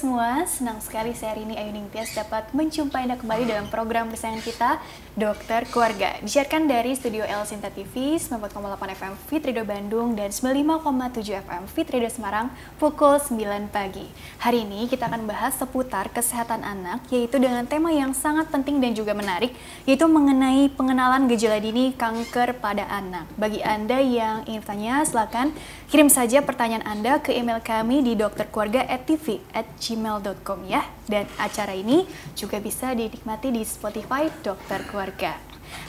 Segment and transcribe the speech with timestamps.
[0.00, 0.48] Semua?
[0.48, 4.70] Senang sekali saya hari ini Ayu Ningtyas dapat menjumpai Anda kembali dalam program kesayangan kita
[5.18, 6.22] Dokter Keluarga.
[6.22, 11.90] Disiarkan dari studio El Sinta TV 94,8 FM Fit Radio Bandung dan 95,7 FM Fit
[11.90, 12.46] Radio Semarang
[12.78, 13.34] pukul 9
[13.74, 14.06] pagi.
[14.38, 18.94] Hari ini kita akan bahas seputar kesehatan anak yaitu dengan tema yang sangat penting dan
[18.94, 19.50] juga menarik
[19.82, 23.26] yaitu mengenai pengenalan gejala dini kanker pada anak.
[23.34, 25.50] Bagi Anda yang ingin tanya silakan
[25.90, 30.86] kirim saja pertanyaan Anda ke email kami di dokterkeluarga@ tv@gmail.com ya.
[31.10, 32.06] Dan acara ini
[32.38, 34.99] juga bisa dinikmati di Spotify Dokter Keluarga.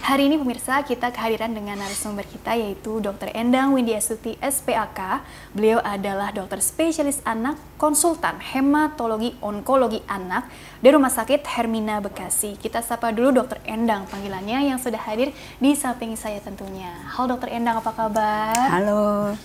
[0.02, 3.34] Hari ini pemirsa kita kehadiran dengan narasumber kita yaitu Dr.
[3.36, 5.22] Endang Windiasuti SPAK.
[5.54, 10.48] Beliau adalah dokter spesialis anak, konsultan hematologi onkologi anak
[10.80, 12.56] dari Rumah Sakit Hermina Bekasi.
[12.56, 13.62] Kita sapa dulu Dr.
[13.68, 16.90] Endang panggilannya yang sudah hadir di samping saya tentunya.
[17.14, 17.50] Halo Dr.
[17.52, 18.58] Endang apa kabar?
[18.74, 19.36] Halo.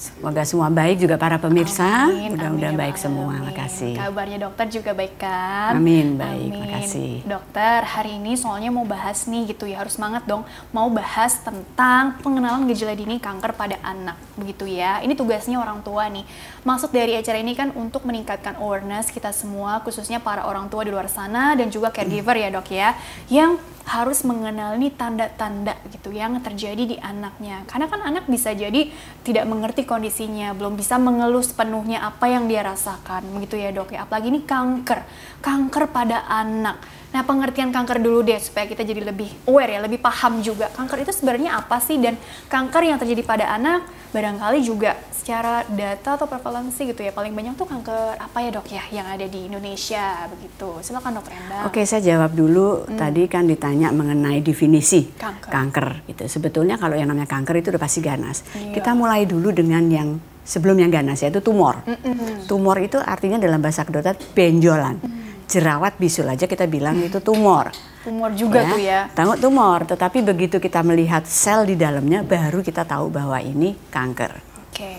[0.00, 2.08] Semoga semua baik juga para pemirsa.
[2.08, 3.36] Mudah-mudahan baik semua.
[3.36, 3.52] Amin.
[3.52, 4.00] Makasih.
[4.00, 5.76] Kabarnya dokter juga baik kan?
[5.76, 6.56] Amin, baik.
[6.56, 6.60] Amin.
[6.64, 7.12] Makasih.
[7.28, 10.48] Dokter, hari ini soalnya mau bahas nih gitu ya, harus semangat dong.
[10.72, 15.04] Mau bahas tentang pengenalan gejala dini kanker pada anak, begitu ya.
[15.04, 16.24] Ini tugasnya orang tua nih.
[16.64, 20.96] Maksud dari acara ini kan untuk meningkatkan awareness kita semua, khususnya para orang tua di
[20.96, 22.96] luar sana dan juga caregiver ya dok ya,
[23.28, 27.66] yang harus mengenali tanda-tanda gitu yang terjadi di anaknya.
[27.66, 28.86] Karena kan anak bisa jadi
[29.26, 34.06] tidak mengerti kondisinya, belum bisa mengelus sepenuhnya apa yang dia rasakan, begitu ya dok ya.
[34.06, 35.02] Apalagi ini kanker,
[35.40, 39.98] kanker pada anak Nah, pengertian kanker dulu deh supaya kita jadi lebih aware ya, lebih
[39.98, 40.70] paham juga.
[40.70, 42.14] Kanker itu sebenarnya apa sih dan
[42.46, 43.82] kanker yang terjadi pada anak
[44.14, 47.10] barangkali juga secara data atau prevalensi gitu ya.
[47.10, 50.78] Paling banyak tuh kanker apa ya, Dok ya yang ada di Indonesia begitu.
[50.86, 51.66] Silakan Dokter Endang.
[51.66, 52.86] Oke, saya jawab dulu.
[52.86, 52.94] Hmm.
[52.94, 55.50] Tadi kan ditanya mengenai definisi kanker.
[55.50, 56.30] kanker gitu.
[56.30, 58.46] Sebetulnya kalau yang namanya kanker itu udah pasti ganas.
[58.54, 58.78] Iya.
[58.78, 60.14] Kita mulai dulu dengan yang
[60.46, 61.82] sebelum yang ganas yaitu tumor.
[61.90, 62.46] Mm -mm.
[62.46, 65.02] Tumor itu artinya dalam bahasa kedokteran benjolan.
[65.02, 67.74] Mm jerawat bisul aja kita bilang itu tumor.
[68.06, 69.00] Tumor juga ya, tuh ya.
[69.10, 74.32] Tahu tumor, tetapi begitu kita melihat sel di dalamnya baru kita tahu bahwa ini kanker.
[74.38, 74.78] Oke.
[74.78, 74.98] Okay.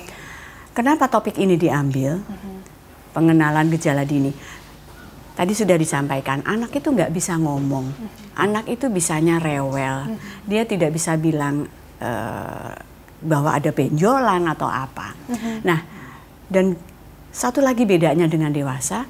[0.76, 2.20] Kenapa topik ini diambil?
[2.20, 2.60] -huh.
[3.16, 4.32] Pengenalan gejala dini.
[5.32, 8.10] Tadi sudah disampaikan, anak itu nggak bisa ngomong, -huh.
[8.36, 10.20] anak itu bisanya rewel, -huh.
[10.44, 11.66] dia tidak bisa bilang
[12.04, 12.76] uh,
[13.24, 15.16] bahwa ada benjolan atau apa.
[15.16, 15.64] -huh.
[15.64, 15.80] Nah,
[16.52, 16.76] dan
[17.32, 19.08] satu lagi bedanya dengan dewasa,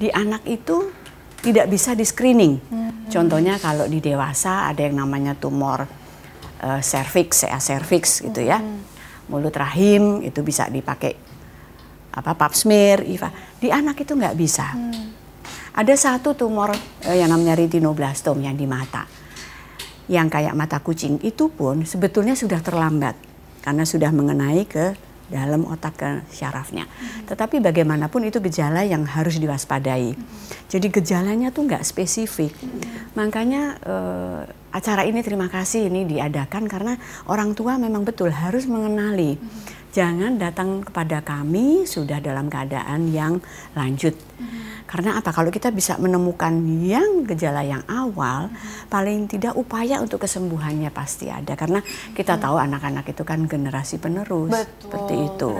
[0.00, 0.88] di anak itu
[1.44, 2.56] tidak bisa di screening.
[2.72, 2.92] Hmm.
[3.12, 5.84] Contohnya kalau di dewasa ada yang namanya tumor
[6.64, 8.64] uh, cervix, CA cervix gitu ya.
[8.64, 8.80] Hmm.
[9.28, 11.12] Mulut rahim itu bisa dipakai
[12.10, 13.28] apa pap smear, IVA.
[13.60, 14.72] Di anak itu nggak bisa.
[14.72, 15.12] Hmm.
[15.76, 19.04] Ada satu tumor uh, yang namanya retinoblastom yang di mata.
[20.10, 23.14] Yang kayak mata kucing itu pun sebetulnya sudah terlambat
[23.60, 26.84] karena sudah mengenai ke dalam otak ke syarafnya.
[26.90, 27.30] Hmm.
[27.30, 30.12] Tetapi bagaimanapun itu gejala yang harus diwaspadai.
[30.12, 30.26] Hmm.
[30.66, 32.52] Jadi gejalanya tuh nggak spesifik.
[32.58, 32.82] Hmm.
[33.14, 34.40] Makanya uh,
[34.74, 36.98] acara ini terima kasih ini diadakan karena
[37.30, 39.38] orang tua memang betul harus mengenali.
[39.38, 39.79] Hmm.
[39.90, 43.42] Jangan datang kepada kami sudah dalam keadaan yang
[43.74, 44.14] lanjut.
[44.38, 45.30] Hmm karena apa?
[45.30, 46.50] Kalau kita bisa menemukan
[46.82, 48.90] yang gejala yang awal, hmm.
[48.90, 51.54] paling tidak upaya untuk kesembuhannya pasti ada.
[51.54, 51.78] Karena
[52.10, 52.42] kita hmm.
[52.42, 55.50] tahu anak-anak itu kan generasi penerus, Betul, seperti itu.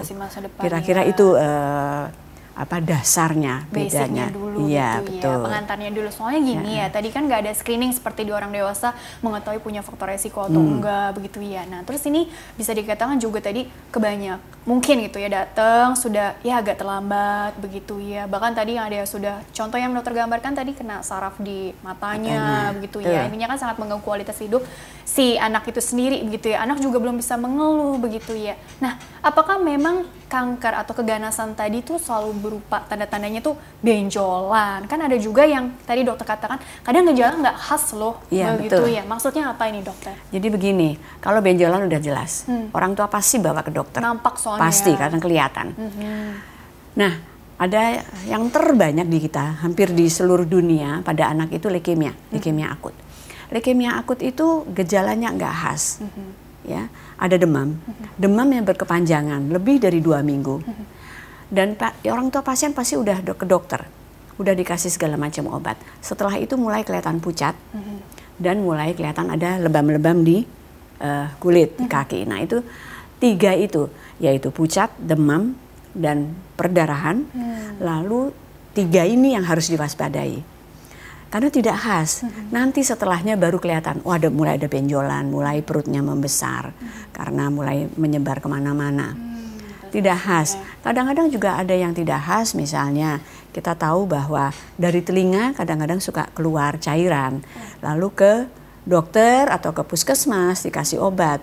[0.58, 1.14] Kira-kira ya.
[1.14, 2.10] itu uh,
[2.60, 4.28] apa dasarnya bedanya.
[4.28, 5.32] dulu iya gitu betul.
[5.32, 5.44] ya.
[5.48, 6.08] pengantarnya dulu.
[6.12, 8.92] Soalnya gini ya, ya tadi kan nggak ada screening seperti di orang dewasa
[9.24, 10.72] mengetahui punya faktor resiko atau hmm.
[10.76, 11.64] enggak begitu ya.
[11.64, 12.28] Nah terus ini
[12.60, 14.68] bisa dikatakan juga tadi kebanyak.
[14.68, 18.28] Mungkin gitu ya datang sudah ya agak terlambat begitu ya.
[18.28, 22.76] Bahkan tadi yang ada sudah contoh yang dokter gambarkan tadi kena saraf di matanya, matanya.
[22.76, 23.24] begitu ya.
[23.24, 24.60] Intinya kan sangat mengganggu kualitas hidup
[25.04, 29.60] si anak itu sendiri begitu ya anak juga belum bisa mengeluh begitu ya nah apakah
[29.60, 34.86] memang kanker atau keganasan tadi tuh selalu berupa tanda-tandanya tuh benjolan.
[34.86, 38.94] Kan ada juga yang tadi dokter katakan kadang gejala nggak khas loh iya, begitu betul.
[38.94, 39.02] ya.
[39.02, 40.14] Maksudnya apa ini dokter?
[40.30, 42.70] Jadi begini, kalau benjolan udah jelas, hmm.
[42.70, 43.98] orang tua pasti bawa ke dokter.
[43.98, 44.62] Nampak soalnya.
[44.62, 45.66] Pasti karena kelihatan.
[45.74, 46.30] Hmm.
[46.94, 47.12] Nah,
[47.58, 52.94] ada yang terbanyak di kita, hampir di seluruh dunia pada anak itu leukemia, leukemia akut.
[53.50, 55.98] Leukemia akut itu gejalanya nggak khas.
[56.00, 56.32] Hmm.
[56.60, 57.80] Ya, ada demam,
[58.20, 60.60] demam yang berkepanjangan lebih dari dua minggu,
[61.48, 63.80] dan pak orang tua pasien pasti udah ke dokter,
[64.36, 65.80] udah dikasih segala macam obat.
[66.04, 67.56] Setelah itu mulai kelihatan pucat
[68.36, 70.44] dan mulai kelihatan ada lebam-lebam di
[71.00, 72.28] uh, kulit di kaki.
[72.28, 72.60] Nah itu
[73.16, 73.88] tiga itu
[74.20, 75.56] yaitu pucat, demam
[75.96, 77.24] dan perdarahan.
[77.24, 77.80] Hmm.
[77.80, 78.36] Lalu
[78.76, 80.44] tiga ini yang harus diwaspadai
[81.30, 82.26] karena tidak khas.
[82.26, 82.50] Hmm.
[82.50, 87.14] Nanti setelahnya baru kelihatan, oh ada mulai ada benjolan, mulai perutnya membesar hmm.
[87.14, 89.14] karena mulai menyebar ke mana-mana.
[89.14, 90.58] Hmm, tidak khas.
[90.82, 93.22] Kadang-kadang juga ada yang tidak khas, misalnya
[93.54, 97.40] kita tahu bahwa dari telinga kadang-kadang suka keluar cairan,
[97.78, 98.32] lalu ke
[98.82, 101.38] dokter atau ke puskesmas dikasih obat.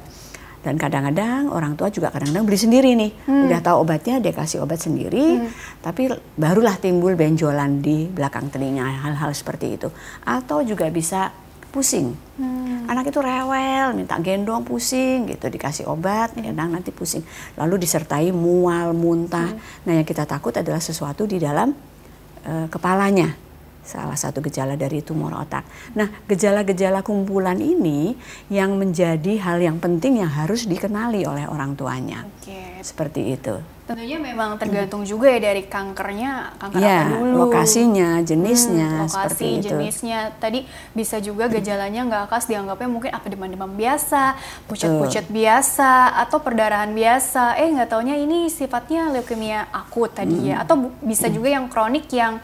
[0.68, 3.48] Dan kadang-kadang orang tua juga kadang-kadang beli sendiri nih, hmm.
[3.48, 5.80] udah tahu obatnya dia kasih obat sendiri, hmm.
[5.80, 9.88] tapi barulah timbul benjolan di belakang telinga, hal-hal seperti itu.
[10.28, 11.32] Atau juga bisa
[11.72, 12.12] pusing.
[12.36, 12.84] Hmm.
[12.92, 16.52] Anak itu rewel, minta gendong pusing gitu, dikasih obat, hmm.
[16.52, 17.24] enak nanti pusing.
[17.56, 19.48] Lalu disertai mual, muntah.
[19.48, 19.88] Hmm.
[19.88, 21.72] Nah, yang kita takut adalah sesuatu di dalam
[22.44, 23.47] uh, kepalanya.
[23.88, 25.64] Salah satu gejala dari tumor otak.
[25.96, 28.20] Nah, gejala-gejala kumpulan ini
[28.52, 32.28] yang menjadi hal yang penting yang harus dikenali oleh orang tuanya.
[32.44, 32.84] Okay.
[32.84, 33.56] Seperti itu.
[33.88, 35.12] Tentunya memang tergantung hmm.
[35.16, 37.48] juga ya dari kankernya, kanker ya, apa dulu.
[37.48, 39.68] lokasinya, jenisnya, hmm, lokasi, seperti itu.
[39.72, 40.20] jenisnya.
[40.36, 40.60] Tadi
[40.92, 44.36] bisa juga gejalanya nggak khas dianggapnya mungkin apa demam-demam biasa,
[44.68, 47.56] pucat-pucat biasa, atau perdarahan biasa.
[47.64, 50.44] Eh nggak taunya ini sifatnya leukemia akut tadi ya.
[50.44, 50.52] hmm.
[50.52, 50.56] ya.
[50.68, 51.36] Atau bisa hmm.
[51.40, 52.44] juga yang kronik yang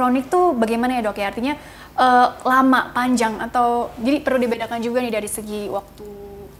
[0.00, 1.28] kronik tuh bagaimana ya dok ya?
[1.28, 1.60] Artinya
[2.00, 6.08] uh, lama, panjang atau jadi perlu dibedakan juga nih dari segi waktu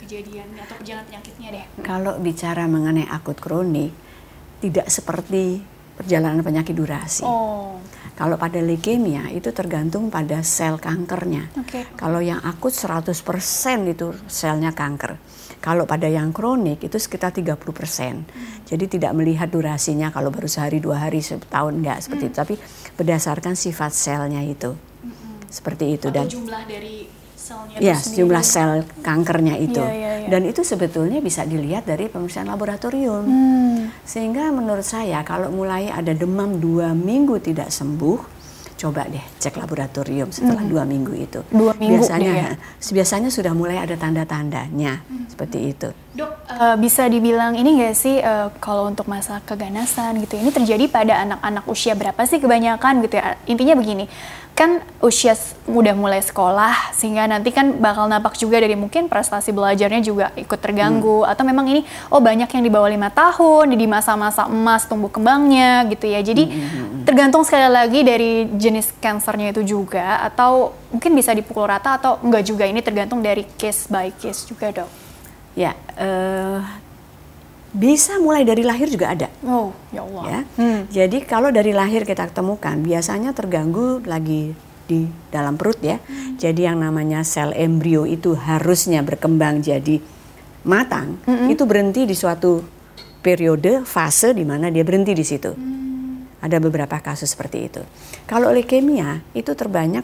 [0.05, 1.65] kejadiannya atau perjalanan penyakitnya deh.
[1.81, 3.97] Kalau bicara mengenai akut kronik,
[4.61, 5.65] tidak seperti
[5.97, 7.25] perjalanan penyakit durasi.
[7.25, 7.81] Oh.
[8.21, 11.49] Kalau pada leukemia itu tergantung pada sel kankernya.
[11.65, 11.89] Okay.
[11.97, 13.17] Kalau yang akut 100%
[13.89, 15.17] itu selnya kanker.
[15.61, 17.57] Kalau pada yang kronik itu sekitar 30%.
[17.57, 18.25] Hmm.
[18.69, 22.33] Jadi tidak melihat durasinya kalau baru sehari, dua hari, setahun enggak seperti hmm.
[22.33, 22.37] itu.
[22.37, 22.55] Tapi
[23.01, 24.77] berdasarkan sifat selnya itu.
[24.77, 25.41] Hmm.
[25.49, 26.13] Seperti itu.
[26.13, 27.09] Atau Dan jumlah dari
[27.41, 30.29] selnya ya jumlah sel kankernya itu ya, ya, ya.
[30.29, 34.07] dan itu sebetulnya bisa dilihat dari pemeriksaan laboratorium hmm.
[34.07, 38.39] sehingga menurut saya kalau mulai ada demam dua minggu tidak sembuh
[38.81, 40.73] coba deh cek laboratorium setelah hmm.
[40.73, 41.41] dua minggu itu.
[41.53, 42.49] Dua minggu biasanya ya?
[42.81, 45.29] biasanya sudah mulai ada tanda-tandanya hmm.
[45.29, 45.93] seperti itu.
[46.11, 50.91] Dok uh, bisa dibilang ini nggak sih uh, kalau untuk masalah keganasan gitu ini terjadi
[50.91, 54.11] pada anak-anak usia berapa sih kebanyakan gitu ya intinya begini
[54.59, 55.39] kan usia
[55.71, 60.59] udah mulai sekolah sehingga nanti kan bakal nampak juga dari mungkin prestasi belajarnya juga ikut
[60.59, 61.31] terganggu hmm.
[61.31, 61.81] atau memang ini
[62.11, 66.45] oh banyak yang di bawah lima tahun di masa-masa emas tumbuh kembangnya gitu ya jadi
[66.45, 66.59] hmm.
[66.59, 67.03] hmm, hmm.
[67.07, 72.45] tergantung sekali lagi dari jenis kansernya itu juga atau mungkin bisa dipukul rata atau enggak
[72.45, 75.00] juga ini tergantung dari case by case juga dok
[75.59, 76.63] ya uh,
[77.71, 79.31] bisa mulai dari lahir juga ada.
[79.47, 80.25] Oh, ya Allah.
[80.27, 80.41] Ya.
[80.59, 80.81] Hmm.
[80.91, 84.59] Jadi kalau dari lahir kita temukan biasanya terganggu lagi
[84.91, 86.03] di dalam perut ya.
[86.03, 86.35] Hmm.
[86.35, 90.03] Jadi yang namanya sel embrio itu harusnya berkembang jadi
[90.67, 91.47] matang, hmm.
[91.55, 92.61] itu berhenti di suatu
[93.23, 95.55] periode fase di mana dia berhenti di situ.
[95.55, 96.27] Hmm.
[96.43, 97.83] Ada beberapa kasus seperti itu.
[98.27, 100.03] Kalau leukemia itu terbanyak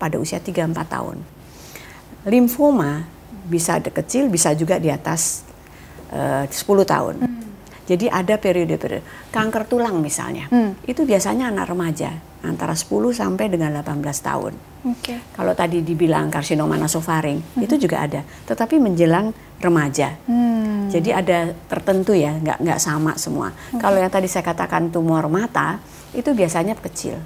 [0.00, 1.16] pada usia 3-4 tahun.
[2.26, 3.19] Limfoma
[3.50, 5.42] bisa kecil, bisa juga di atas
[6.14, 6.54] uh, 10
[6.86, 7.14] tahun.
[7.26, 7.50] Hmm.
[7.90, 9.02] Jadi ada periode-periode
[9.34, 10.46] kanker tulang misalnya.
[10.46, 10.78] Hmm.
[10.86, 12.14] Itu biasanya anak remaja
[12.46, 14.54] antara 10 sampai dengan 18 tahun.
[14.80, 15.18] Okay.
[15.34, 17.66] Kalau tadi dibilang karsinoma nasofaring, hmm.
[17.66, 20.16] itu juga ada, tetapi menjelang remaja.
[20.24, 20.88] Hmm.
[20.88, 23.52] Jadi ada tertentu ya, nggak nggak sama semua.
[23.74, 23.82] Okay.
[23.82, 25.82] Kalau yang tadi saya katakan tumor mata,
[26.16, 27.20] itu biasanya kecil,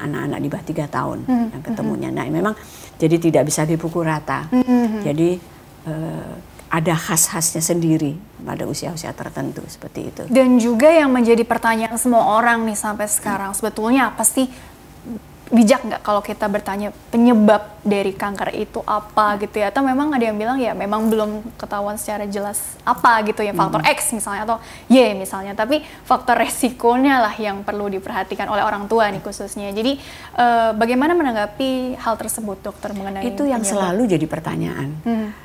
[0.00, 1.46] anak-anak di bawah tiga tahun hmm.
[1.58, 2.08] yang ketemunya.
[2.14, 2.16] Hmm.
[2.22, 2.54] Nah, memang
[2.96, 4.48] jadi tidak bisa dipukul rata.
[4.48, 5.04] Hmm.
[5.04, 5.53] Jadi
[5.88, 6.34] uh,
[6.74, 10.22] ada khas-khasnya sendiri pada usia-usia tertentu seperti itu.
[10.26, 13.58] Dan juga yang menjadi pertanyaan semua orang nih sampai sekarang, hmm.
[13.62, 14.50] sebetulnya apa sih
[15.44, 19.70] bijak nggak kalau kita bertanya penyebab dari kanker itu apa gitu ya?
[19.70, 23.84] Atau memang ada yang bilang ya memang belum ketahuan secara jelas apa gitu ya faktor
[23.84, 23.94] hmm.
[23.94, 24.56] X misalnya atau
[24.90, 29.70] Y misalnya, tapi faktor resikonya lah yang perlu diperhatikan oleh orang tua nih khususnya.
[29.70, 29.94] Jadi
[30.34, 33.78] uh, bagaimana menanggapi hal tersebut dokter mengenai itu yang penyebab?
[33.78, 34.90] selalu jadi pertanyaan.
[35.06, 35.43] Hmm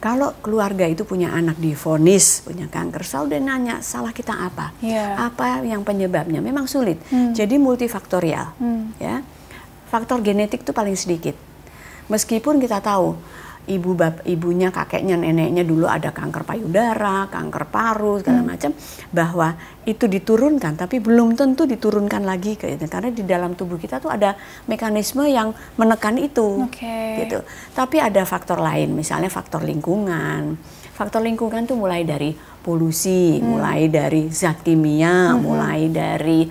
[0.00, 5.28] kalau keluarga itu punya anak difonis punya kanker, selalu dia nanya salah kita apa, yeah.
[5.28, 6.40] apa yang penyebabnya.
[6.40, 6.96] Memang sulit.
[7.12, 7.36] Hmm.
[7.36, 8.96] Jadi multifaktorial, hmm.
[8.96, 9.20] ya.
[9.92, 11.36] Faktor genetik itu paling sedikit.
[12.08, 13.12] Meskipun kita tahu
[13.70, 18.50] ibu bap, ibunya, kakeknya, neneknya dulu ada kanker payudara, kanker paru segala hmm.
[18.50, 18.70] macam,
[19.14, 19.54] bahwa
[19.86, 24.10] itu diturunkan, tapi belum tentu diturunkan lagi ke itu karena di dalam tubuh kita tuh
[24.10, 24.34] ada
[24.66, 27.24] mekanisme yang menekan itu, okay.
[27.24, 27.46] gitu.
[27.72, 30.58] Tapi ada faktor lain, misalnya faktor lingkungan.
[30.90, 33.46] Faktor lingkungan tuh mulai dari polusi, hmm.
[33.46, 35.38] mulai dari zat kimia, hmm.
[35.40, 36.44] mulai dari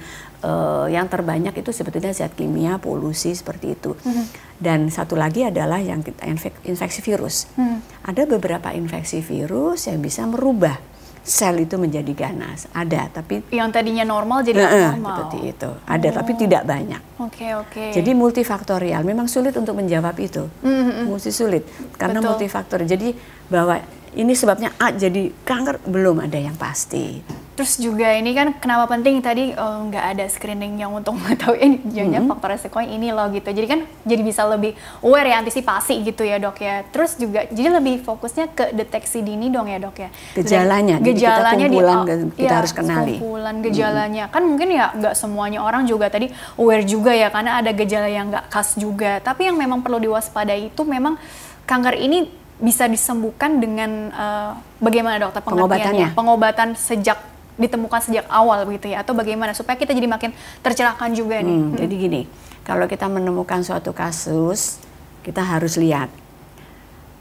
[0.43, 3.95] uh, yang terbanyak itu sebetulnya zat kimia, polusi seperti itu.
[4.03, 4.25] Hmm.
[4.59, 6.27] Dan satu lagi adalah yang kita
[6.67, 7.47] infeksi virus.
[7.55, 7.79] Hmm.
[8.03, 10.89] Ada beberapa infeksi virus yang bisa merubah
[11.29, 12.65] sel itu menjadi ganas.
[12.73, 15.29] Ada, tapi yang tadinya normal jadi uh, normal.
[15.29, 15.69] Seperti itu.
[15.85, 16.13] Ada, oh.
[16.17, 17.01] tapi tidak banyak.
[17.21, 17.69] Oke, okay, oke.
[17.69, 17.89] Okay.
[17.93, 19.01] Jadi multifaktorial.
[19.05, 20.49] Memang sulit untuk menjawab itu.
[20.65, 21.05] Mm -hmm.
[21.13, 21.63] Mesti sulit
[22.01, 22.29] karena Betul.
[22.33, 22.89] multifaktorial.
[22.89, 23.09] Jadi
[23.45, 23.77] bahwa
[24.17, 27.21] ini sebabnya A jadi kanker belum ada yang pasti.
[27.59, 31.59] Terus juga ini kan kenapa penting tadi oh, nggak oh, ada screening yang untuk mengetahui
[31.59, 32.29] ini jangan mm-hmm.
[32.31, 33.51] faktor resikonya ini loh gitu.
[33.51, 36.87] Jadi kan jadi bisa lebih aware ya antisipasi gitu ya dok ya.
[36.87, 40.09] Terus juga jadi lebih fokusnya ke deteksi dini dong ya dok ya.
[40.39, 41.03] Gejalanya.
[41.03, 43.15] Jadi gejalanya kita kumpulan, di, kita ya, harus kenali.
[43.19, 44.39] Kumpulan gejalanya mm-hmm.
[44.39, 48.31] kan mungkin ya nggak semuanya orang juga tadi aware juga ya karena ada gejala yang
[48.31, 49.19] nggak khas juga.
[49.19, 51.19] Tapi yang memang perlu diwaspadai itu memang
[51.67, 54.51] kanker ini bisa disembuhkan dengan uh,
[54.83, 56.11] bagaimana dokter pengobatannya?
[56.11, 57.17] Pengobatan sejak
[57.59, 60.31] ditemukan sejak awal begitu ya atau bagaimana supaya kita jadi makin
[60.63, 61.59] tercerahkan juga nih.
[61.59, 61.79] Hmm, hmm.
[61.79, 62.21] Jadi gini,
[62.63, 64.79] kalau kita menemukan suatu kasus,
[65.23, 66.07] kita harus lihat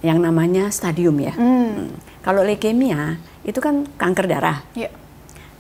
[0.03, 1.35] yang namanya stadium ya.
[1.35, 1.91] Hmm.
[1.91, 1.91] Hmm.
[2.23, 4.63] Kalau leukemia itu kan kanker darah.
[4.79, 4.95] Yeah.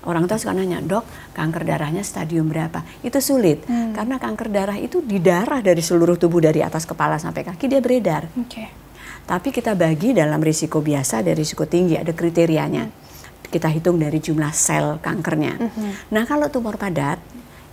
[0.06, 1.04] Orang tua suka nanya, dok,
[1.34, 2.86] kanker darahnya stadium berapa?
[3.02, 3.98] Itu sulit, hmm.
[3.98, 7.82] karena kanker darah itu di darah dari seluruh tubuh dari atas kepala sampai kaki dia
[7.82, 8.30] beredar.
[8.46, 8.87] Okay.
[9.28, 12.88] Tapi kita bagi dalam risiko biasa dan risiko tinggi, ada kriterianya.
[12.88, 13.06] Hmm
[13.48, 15.56] kita hitung dari jumlah sel kankernya.
[15.56, 15.90] Mm -hmm.
[16.12, 17.20] Nah kalau tumor padat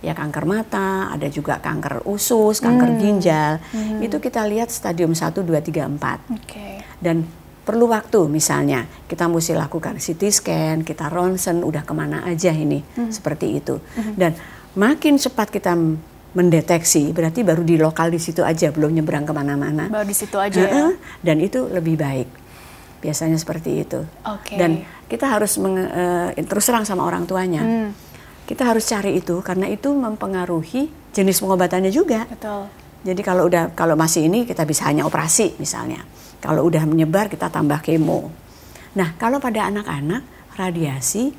[0.00, 2.98] ya kanker mata, ada juga kanker usus, kanker mm.
[3.00, 4.06] ginjal, mm -hmm.
[4.06, 6.44] itu kita lihat stadium 1, 2, 3, 4.
[6.44, 6.80] Okay.
[7.00, 7.24] Dan
[7.66, 12.80] perlu waktu misalnya kita mesti lakukan CT scan, kita ronsen, udah ke mana aja ini,
[12.80, 13.12] mm.
[13.12, 13.80] seperti itu.
[13.80, 14.14] Mm -hmm.
[14.16, 14.32] Dan
[14.76, 15.76] makin cepat kita
[16.32, 19.88] mendeteksi, berarti baru di lokal di situ aja, belum nyebrang ke mana-mana.
[19.88, 20.92] Baru di situ aja ya?
[21.22, 22.28] Dan itu lebih baik
[23.00, 24.00] biasanya seperti itu.
[24.24, 24.58] Okay.
[24.58, 27.62] Dan kita harus meng, uh, terus terang sama orang tuanya.
[27.62, 27.90] Hmm.
[28.46, 32.26] Kita harus cari itu karena itu mempengaruhi jenis pengobatannya juga.
[32.26, 32.70] Betul.
[33.06, 36.02] Jadi kalau udah kalau masih ini kita bisa hanya operasi misalnya.
[36.42, 38.30] Kalau udah menyebar kita tambah kemo.
[38.98, 40.22] Nah, kalau pada anak-anak
[40.56, 41.34] radiasi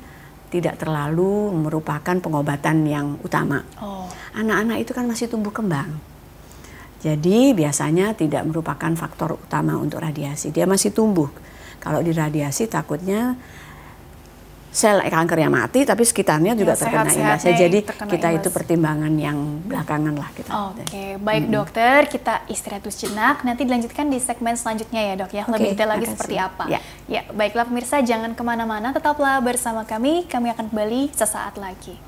[0.48, 3.62] tidak terlalu merupakan pengobatan yang utama.
[3.80, 4.08] Oh.
[4.36, 6.00] Anak-anak itu kan masih tumbuh kembang.
[6.98, 10.50] Jadi biasanya tidak merupakan faktor utama untuk radiasi.
[10.50, 11.30] Dia masih tumbuh.
[11.78, 13.38] Kalau di radiasi takutnya
[14.78, 17.52] sel kankernya mati tapi sekitarnya juga ya, terkena imbasnya.
[17.58, 18.38] Jadi kita imbas.
[18.38, 20.50] itu pertimbangan yang belakangan lah kita.
[20.54, 21.10] Oke, okay.
[21.18, 21.54] baik hmm.
[21.58, 23.42] dokter, kita istirahat dulu jenak.
[23.42, 25.44] Nanti dilanjutkan di segmen selanjutnya ya dok ya.
[25.50, 26.14] Lebih okay, detail lagi makasih.
[26.14, 26.64] seperti apa.
[26.70, 26.80] Ya.
[27.10, 30.30] ya, baiklah pemirsa jangan ke mana-mana, tetaplah bersama kami.
[30.30, 31.98] Kami akan kembali sesaat lagi.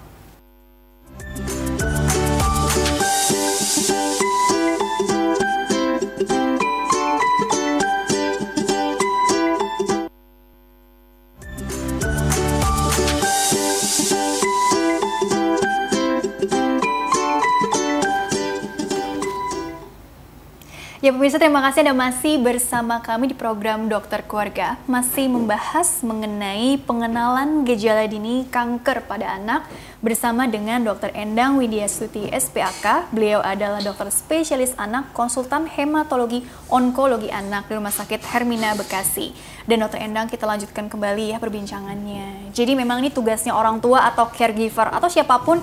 [21.01, 24.77] Ya pemirsa terima kasih Anda masih bersama kami di program Dokter Keluarga.
[24.85, 29.65] Masih membahas mengenai pengenalan gejala dini kanker pada anak
[30.01, 31.13] Bersama dengan Dr.
[31.13, 36.41] Endang Widya Suti SPAK Beliau adalah dokter spesialis anak konsultan hematologi
[36.73, 39.29] onkologi anak di Rumah Sakit Hermina Bekasi
[39.69, 40.01] Dan Dr.
[40.01, 45.13] Endang kita lanjutkan kembali ya perbincangannya Jadi memang ini tugasnya orang tua atau caregiver atau
[45.13, 45.61] siapa pun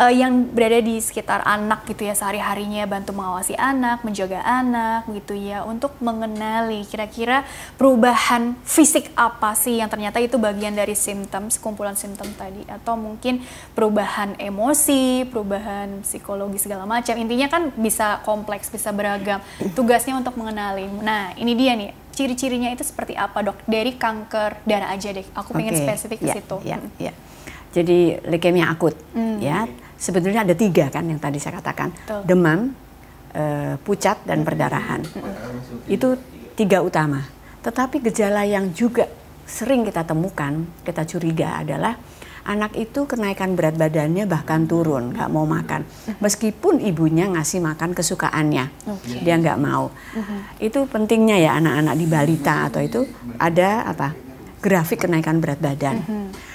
[0.00, 5.36] uh, yang berada di sekitar anak gitu ya sehari-harinya bantu mengawasi anak, menjaga anak gitu
[5.36, 7.44] ya untuk mengenali kira-kira
[7.76, 13.44] perubahan fisik apa sih yang ternyata itu bagian dari simptom, sekumpulan simptom tadi atau mungkin
[13.80, 17.16] perubahan emosi, perubahan psikologi segala macam.
[17.16, 19.40] Intinya kan bisa kompleks, bisa beragam.
[19.72, 20.84] Tugasnya untuk mengenali.
[21.00, 25.56] Nah, ini dia nih ciri-cirinya itu seperti apa dok dari kanker darah aja deh aku
[25.56, 25.88] pengen okay.
[25.88, 27.12] spesifik ke ya, situ ya, ya.
[27.72, 29.40] Jadi leukemia akut, hmm.
[29.40, 29.64] ya.
[29.96, 32.20] Sebetulnya ada tiga kan yang tadi saya katakan, Tuh.
[32.28, 32.76] demam,
[33.32, 33.44] e,
[33.80, 35.00] pucat dan perdarahan.
[35.06, 35.88] Hmm.
[35.88, 36.20] Itu
[36.52, 37.24] tiga utama.
[37.64, 39.08] Tetapi gejala yang juga
[39.48, 41.96] sering kita temukan, kita curiga adalah
[42.46, 45.84] anak itu kenaikan berat badannya bahkan turun, nggak mau makan.
[46.22, 49.20] Meskipun ibunya ngasih makan kesukaannya, okay.
[49.24, 49.92] dia nggak mau.
[49.92, 50.40] Uh-huh.
[50.60, 53.04] Itu pentingnya ya anak-anak di balita atau itu
[53.36, 54.16] ada apa
[54.60, 56.00] grafik kenaikan berat badan.
[56.04, 56.50] Uh-huh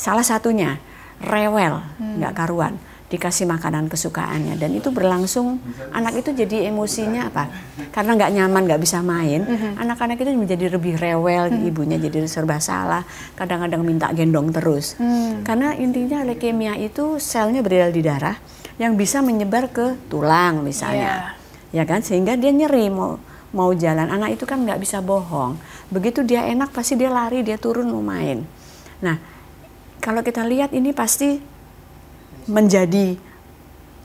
[0.00, 0.80] salah satunya
[1.20, 2.24] rewel hmm.
[2.24, 2.40] nggak hmm.
[2.40, 2.74] karuan
[3.10, 5.58] dikasih makanan kesukaannya dan itu berlangsung
[5.90, 7.50] anak itu jadi emosinya apa
[7.90, 9.82] karena nggak nyaman nggak bisa main hmm.
[9.82, 11.66] anak-anak itu menjadi lebih rewel hmm.
[11.66, 13.02] ibunya jadi serba salah
[13.34, 15.42] kadang-kadang minta gendong terus hmm.
[15.42, 18.38] karena intinya leukemia itu selnya beredar di darah
[18.78, 21.34] yang bisa menyebar ke tulang misalnya
[21.74, 21.82] yeah.
[21.82, 23.18] ya kan sehingga dia nyeri mau
[23.50, 25.58] mau jalan anak itu kan nggak bisa bohong
[25.90, 28.46] begitu dia enak pasti dia lari dia turun mau main
[29.02, 29.18] nah
[29.98, 31.42] kalau kita lihat ini pasti
[32.50, 33.14] menjadi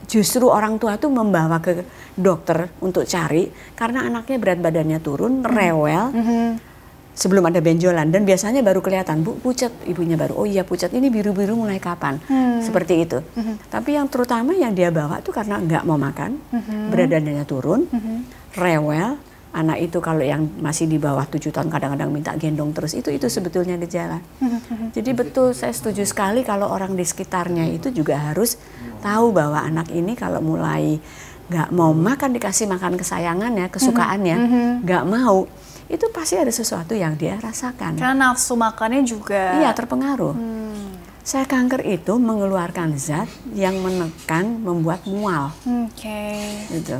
[0.06, 1.82] justru orang tua tuh membawa ke
[2.14, 5.50] dokter untuk cari karena anaknya berat badannya turun, hmm.
[5.50, 6.04] rewel.
[6.14, 6.48] Mm -hmm.
[7.16, 11.08] Sebelum ada benjolan dan biasanya baru kelihatan bu pucat ibunya baru oh iya pucat ini
[11.08, 12.60] biru biru mulai kapan hmm.
[12.60, 13.72] seperti itu hmm.
[13.72, 16.92] tapi yang terutama yang dia bawa tuh karena nggak mau makan hmm.
[16.92, 18.20] berat badannya turun hmm.
[18.60, 19.16] rewel
[19.56, 23.24] anak itu kalau yang masih di bawah tujuh tahun kadang-kadang minta gendong terus itu itu
[23.32, 24.20] sebetulnya gejala.
[24.96, 28.60] Jadi betul saya setuju sekali kalau orang di sekitarnya itu juga harus
[29.00, 31.00] tahu bahwa anak ini kalau mulai
[31.46, 34.36] nggak mau makan dikasih makan kesayangannya, kesukaannya,
[34.84, 35.48] nggak mau
[35.86, 37.94] itu pasti ada sesuatu yang dia rasakan.
[37.94, 39.62] Karena nafsu makannya juga.
[39.62, 40.34] Iya terpengaruh.
[40.34, 40.98] Hmm.
[41.26, 45.50] Sel kanker itu mengeluarkan zat yang menekan, membuat mual.
[45.66, 46.06] Oke.
[46.06, 46.70] Okay.
[46.70, 46.98] Gitu.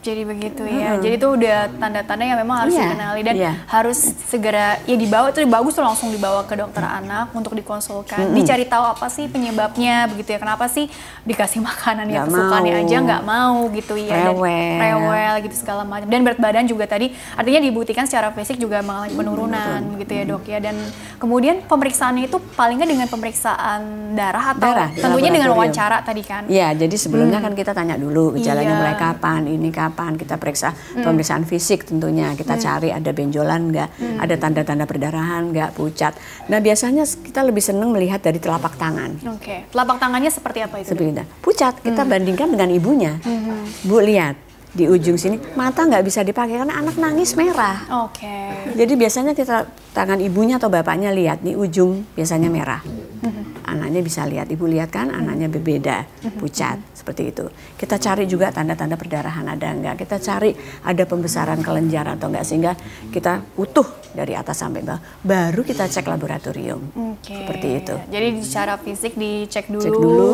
[0.00, 0.96] Jadi begitu ya.
[0.96, 1.04] Hmm.
[1.04, 2.88] Jadi itu udah tanda-tanda yang memang harus yeah.
[2.88, 3.54] dikenali dan yeah.
[3.68, 3.98] harus
[4.32, 6.98] segera ya dibawa itu bagus tuh langsung dibawa ke dokter hmm.
[7.04, 8.32] anak untuk dikonsulkan.
[8.32, 8.32] Hmm.
[8.32, 10.40] Dicari tahu apa sih penyebabnya begitu ya.
[10.40, 10.88] Kenapa sih
[11.28, 14.32] dikasih makanan yang kesukaannya aja nggak mau gitu ya.
[14.32, 14.48] Rewel.
[14.48, 16.08] Dan rewel gitu segala macam.
[16.08, 20.00] Dan berat badan juga tadi artinya dibuktikan secara fisik juga mengalami penurunan hmm.
[20.00, 20.58] gitu ya dok ya.
[20.64, 20.80] Dan
[21.20, 23.80] kemudian pemeriksaannya itu paling nggak dengan pemeriksaan
[24.16, 26.48] darah atau darah, tentunya dengan wawancara tadi kan.
[26.48, 27.46] Iya, jadi sebelumnya hmm.
[27.46, 28.80] kan kita tanya dulu gejalanya iya.
[28.80, 31.02] mulai kapan, ini kapan kapan kita periksa hmm.
[31.02, 32.62] pemeriksaan fisik tentunya kita hmm.
[32.62, 34.18] cari ada benjolan nggak hmm.
[34.22, 36.14] ada tanda-tanda perdarahan nggak pucat
[36.46, 39.66] nah biasanya kita lebih senang melihat dari telapak tangan oke okay.
[39.74, 42.10] telapak tangannya seperti apa itu seperti itu pucat kita hmm.
[42.14, 43.90] bandingkan dengan ibunya hmm.
[43.90, 44.36] bu lihat
[44.70, 48.06] di ujung sini mata nggak bisa dipakai karena anak nangis merah.
[48.06, 48.22] Oke.
[48.22, 48.78] Okay.
[48.78, 52.78] Jadi biasanya kita tangan ibunya atau bapaknya lihat di ujung biasanya merah.
[52.78, 53.66] Hmm.
[53.66, 56.06] Anaknya bisa lihat, ibu lihat kan anaknya berbeda,
[56.38, 56.78] pucat
[57.10, 57.50] seperti itu.
[57.74, 60.06] Kita cari juga tanda-tanda perdarahan ada enggak.
[60.06, 60.54] Kita cari
[60.86, 62.72] ada pembesaran kelenjar atau enggak sehingga
[63.10, 65.02] kita utuh dari atas sampai bawah.
[65.26, 66.78] Baru kita cek laboratorium.
[67.18, 67.42] Okay.
[67.42, 67.94] Seperti itu.
[68.10, 70.30] Jadi secara fisik dicek dulu, Cek dulu.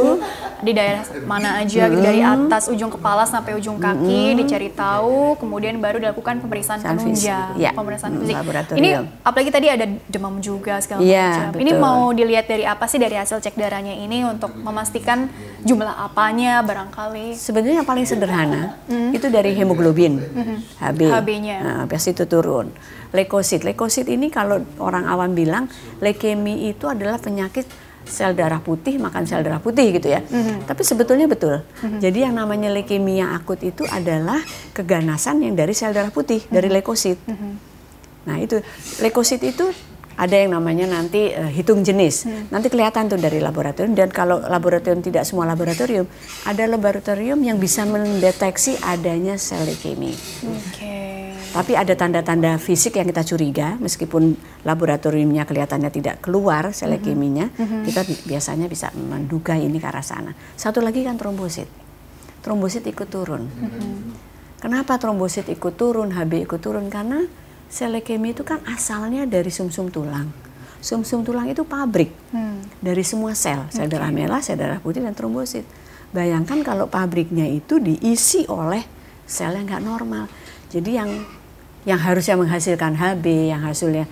[0.64, 1.97] di daerah mana aja hmm.
[2.00, 4.37] dari atas ujung kepala sampai ujung kaki hmm.
[4.45, 7.73] dicari tahu, kemudian baru dilakukan pemeriksaan penunjang, ya.
[7.73, 8.36] pemeriksaan hmm, fisik.
[8.76, 8.91] Ini
[9.25, 11.60] apalagi tadi ada demam juga segala ya, macam.
[11.60, 15.28] Ini mau dilihat dari apa sih dari hasil cek darahnya ini untuk memastikan
[15.67, 17.26] jumlah apanya barangkali?
[17.39, 19.15] Sebenarnya yang paling sederhana hmm.
[19.15, 20.83] itu dari hemoglobin hmm.
[20.83, 21.00] HB.
[21.09, 21.57] HB-nya.
[21.63, 22.75] Nah, biasa itu turun.
[23.15, 23.63] Leukosit.
[23.63, 25.71] Leukosit ini kalau orang awam bilang
[26.02, 27.65] leukemi itu adalah penyakit
[28.07, 30.23] sel darah putih makan sel darah putih gitu ya.
[30.23, 30.71] Mm-hmm.
[30.71, 31.63] Tapi sebetulnya betul.
[31.63, 32.00] Mm-hmm.
[32.00, 34.39] Jadi yang namanya leukemia akut itu adalah
[34.73, 36.55] keganasan yang dari sel darah putih mm-hmm.
[36.55, 37.19] dari leukosit.
[37.26, 37.52] Mm-hmm.
[38.26, 38.57] Nah itu
[39.02, 39.67] leukosit itu
[40.17, 42.25] ada yang namanya nanti uh, hitung jenis.
[42.25, 42.49] Hmm.
[42.49, 46.09] Nanti kelihatan tuh dari laboratorium dan kalau laboratorium tidak semua laboratorium,
[46.49, 50.17] ada laboratorium yang bisa mendeteksi adanya sel leukemia.
[50.73, 51.37] Okay.
[51.52, 56.95] Tapi ada tanda-tanda fisik yang kita curiga meskipun laboratoriumnya kelihatannya tidak keluar sel hmm.
[56.97, 57.85] leukemia, hmm.
[57.85, 60.33] kita biasanya bisa menduga ini ke arah sana.
[60.57, 61.69] Satu lagi kan trombosit.
[62.41, 63.45] Trombosit ikut turun.
[63.45, 64.17] Hmm.
[64.57, 66.89] Kenapa trombosit ikut turun, HB ikut turun?
[66.89, 67.21] Karena
[67.67, 70.29] sel leukemia itu kan asalnya dari sumsum -sum tulang.
[70.81, 72.83] Sumsum -sum tulang itu pabrik hmm.
[72.83, 73.93] dari semua sel, sel okay.
[73.97, 75.67] darah merah, sel darah putih dan trombosit.
[76.15, 78.87] Bayangkan kalau pabriknya itu diisi oleh
[79.26, 80.31] sel yang nggak normal.
[80.71, 81.11] Jadi yang
[81.87, 83.25] yang harusnya menghasilkan HB,
[83.55, 84.11] yang hasilnya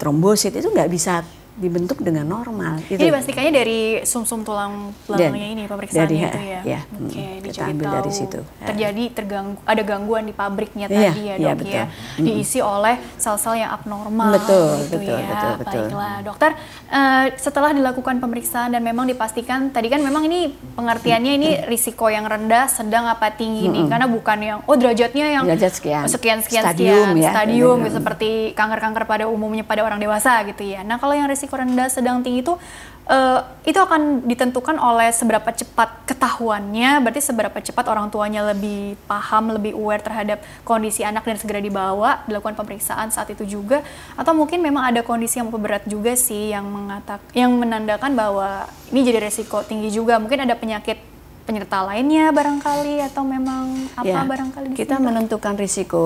[0.00, 2.84] trombosit itu nggak bisa dibentuk dengan normal.
[2.84, 3.00] Gitu.
[3.00, 6.60] Jadi pastikannya dari sumsum -sum tulang belakangnya ini pemeriksaannya dari, itu ya.
[6.62, 8.40] ya Oke, okay, hmm, kita ambil tahu dari situ.
[8.60, 11.84] Terjadi terganggu ada gangguan di pabriknya iya, tadi ya, ya dok ya.
[11.88, 12.24] Hmm.
[12.28, 14.36] Diisi oleh sel-sel yang abnormal.
[14.36, 15.28] Betul, gitu betul, ya.
[15.28, 15.84] betul, betul.
[15.86, 16.50] Baiklah, dokter.
[16.86, 22.28] Uh, setelah dilakukan pemeriksaan dan memang dipastikan tadi kan memang ini pengertiannya ini risiko yang
[22.28, 23.72] rendah, sedang apa tinggi hmm.
[23.72, 23.84] nih?
[23.88, 27.30] Karena bukan yang oh derajatnya yang derajat sekian, sekian sekian stadium, sekian, ya.
[27.32, 27.92] stadium hmm.
[27.96, 30.82] seperti kanker-kanker pada umumnya pada orang dewasa gitu ya.
[30.82, 32.58] Nah kalau yang risiko risiko rendah, sedang, tinggi itu
[33.06, 39.54] uh, itu akan ditentukan oleh seberapa cepat ketahuannya, berarti seberapa cepat orang tuanya lebih paham,
[39.54, 43.82] lebih aware terhadap kondisi anak dan segera dibawa dilakukan pemeriksaan saat itu juga,
[44.18, 49.06] atau mungkin memang ada kondisi yang berat juga sih yang mengatak, yang menandakan bahwa ini
[49.06, 51.15] jadi resiko tinggi juga, mungkin ada penyakit
[51.46, 56.04] penyerta lainnya barangkali atau memang apa ya, barangkali kita menentukan risiko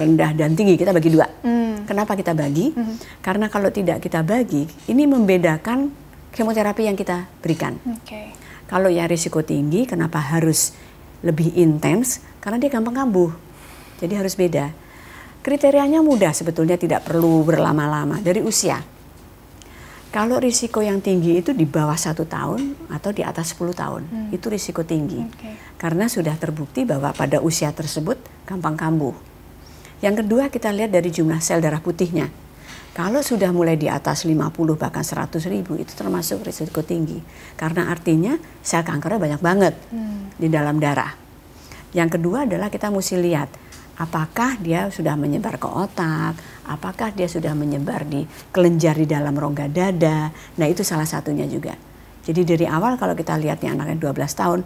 [0.00, 1.28] rendah dan tinggi kita bagi dua.
[1.44, 1.84] Hmm.
[1.84, 2.72] Kenapa kita bagi?
[2.72, 2.96] Hmm.
[3.20, 5.92] Karena kalau tidak kita bagi, ini membedakan
[6.32, 7.76] kemoterapi yang kita berikan.
[8.02, 8.32] Okay.
[8.64, 10.72] Kalau yang risiko tinggi, kenapa harus
[11.20, 12.24] lebih intens?
[12.40, 13.30] Karena dia gampang kambuh,
[14.00, 14.72] jadi harus beda.
[15.44, 18.80] Kriterianya mudah sebetulnya tidak perlu berlama-lama dari usia.
[20.14, 24.28] Kalau risiko yang tinggi itu di bawah satu tahun atau di atas 10 tahun, hmm.
[24.30, 25.18] itu risiko tinggi.
[25.26, 25.58] Okay.
[25.74, 28.14] Karena sudah terbukti bahwa pada usia tersebut
[28.46, 29.10] gampang kambuh.
[29.98, 32.30] Yang kedua kita lihat dari jumlah sel darah putihnya.
[32.94, 37.18] Kalau sudah mulai di atas 50 bahkan 100 ribu itu termasuk risiko tinggi.
[37.58, 40.38] Karena artinya sel kankernya banyak banget hmm.
[40.38, 41.10] di dalam darah.
[41.90, 43.50] Yang kedua adalah kita mesti lihat
[43.98, 49.68] apakah dia sudah menyebar ke otak, apakah dia sudah menyebar di kelenjar di dalam rongga
[49.68, 50.32] dada.
[50.60, 51.76] Nah, itu salah satunya juga.
[52.24, 54.60] Jadi dari awal kalau kita lihatnya anaknya 12 tahun,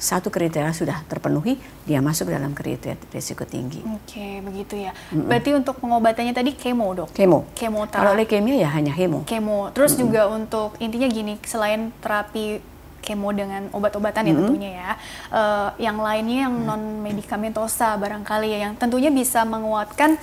[0.00, 3.84] satu kriteria sudah terpenuhi, dia masuk dalam kriteria risiko tinggi.
[3.84, 4.96] Oke, begitu ya.
[5.12, 5.28] Mm -mm.
[5.28, 7.12] Berarti untuk pengobatannya tadi kemo dok?
[7.12, 7.44] Kemo.
[7.52, 9.28] Kemo Kalau leukemia ya hanya kemo.
[9.28, 9.68] Kemo.
[9.76, 10.02] Terus mm -mm.
[10.08, 12.64] juga untuk intinya gini, selain terapi
[13.04, 14.40] kemo dengan obat-obatan ya mm -hmm.
[14.48, 14.90] tentunya ya.
[15.28, 20.16] Uh, yang lainnya yang non medikamentosa barangkali ya, yang tentunya bisa menguatkan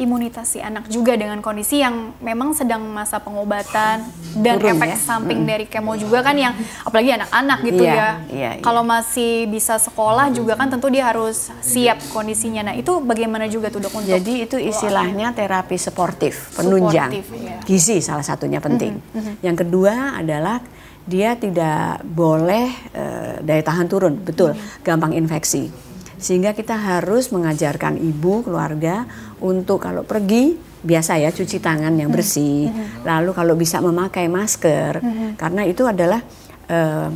[0.00, 4.00] imunitas si anak juga dengan kondisi yang memang sedang masa pengobatan
[4.40, 4.96] dan Turun, efek ya?
[4.96, 5.48] samping hmm.
[5.52, 8.00] dari kemo juga kan yang apalagi anak-anak gitu yeah, ya.
[8.00, 8.52] Yeah, yeah.
[8.64, 12.72] Kalau masih bisa sekolah juga kan tentu dia harus siap kondisinya.
[12.72, 17.12] Nah, itu bagaimana juga tuh Dok untuk Jadi itu istilahnya terapi sportif, penunjang.
[17.12, 17.58] Sportif, ya.
[17.68, 18.96] Gizi salah satunya penting.
[18.96, 19.34] Mm -hmm.
[19.44, 20.64] Yang kedua adalah
[21.04, 24.80] dia tidak boleh uh, daya tahan turun, betul, mm -hmm.
[24.86, 25.91] gampang infeksi
[26.22, 29.04] sehingga kita harus mengajarkan ibu keluarga
[29.42, 32.70] untuk kalau pergi biasa ya cuci tangan yang bersih.
[32.70, 33.02] Mm-hmm.
[33.02, 35.02] lalu kalau bisa memakai masker.
[35.02, 35.30] Mm-hmm.
[35.34, 36.22] karena itu adalah
[36.70, 37.10] uh,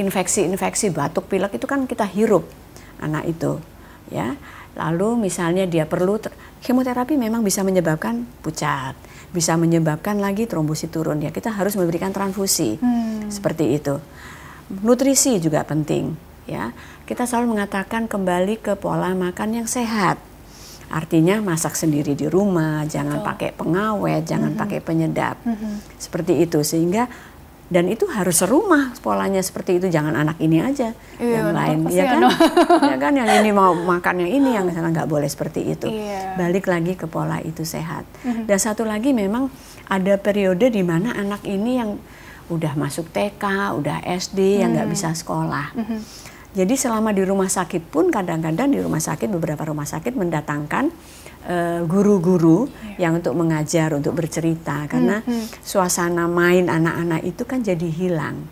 [0.00, 2.48] infeksi-infeksi batuk pilek itu kan kita hirup
[3.04, 3.60] anak itu
[4.08, 4.32] ya.
[4.78, 6.22] Lalu misalnya dia perlu
[6.62, 8.96] kemoterapi memang bisa menyebabkan pucat
[9.28, 11.20] bisa menyebabkan lagi trombosit turun.
[11.20, 12.80] Ya kita harus memberikan transfusi.
[12.80, 13.28] Hmm.
[13.28, 14.00] seperti itu.
[14.80, 16.16] Nutrisi juga penting
[16.48, 16.72] ya
[17.08, 20.20] kita selalu mengatakan kembali ke pola makan yang sehat
[20.92, 23.28] artinya masak sendiri di rumah jangan Betul.
[23.32, 24.62] pakai pengawet jangan mm -hmm.
[24.68, 25.72] pakai penyedap mm -hmm.
[25.96, 27.08] seperti itu sehingga
[27.68, 32.04] dan itu harus serumah polanya seperti itu jangan anak ini aja iya, yang lain ya
[32.12, 32.20] kan
[32.92, 36.36] ya kan yang ini mau makan yang ini yang sana nggak boleh seperti itu iya.
[36.36, 38.44] balik lagi ke pola itu sehat mm -hmm.
[38.48, 39.48] dan satu lagi memang
[39.88, 41.96] ada periode di mana anak ini yang
[42.48, 43.44] udah masuk TK
[43.80, 44.60] udah SD mm -hmm.
[44.60, 49.00] yang nggak bisa sekolah mm -hmm jadi selama di rumah sakit pun kadang-kadang di rumah
[49.02, 50.88] sakit beberapa rumah sakit mendatangkan
[51.44, 55.44] eh, guru-guru uh, yang untuk mengajar, untuk bercerita karena hmm, hmm.
[55.60, 58.48] suasana main anak-anak itu kan jadi hilang.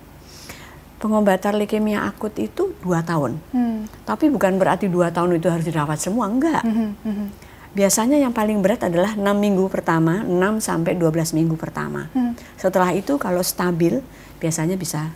[0.97, 4.09] Pengobatan leukemia akut itu dua tahun, hmm.
[4.09, 6.65] tapi bukan berarti dua tahun itu harus dirawat semua, enggak.
[6.65, 7.29] Hmm, hmm.
[7.77, 12.09] Biasanya yang paling berat adalah 6 minggu pertama, 6 sampai 12 minggu pertama.
[12.17, 12.33] Hmm.
[12.57, 14.01] Setelah itu kalau stabil,
[14.41, 15.13] biasanya bisa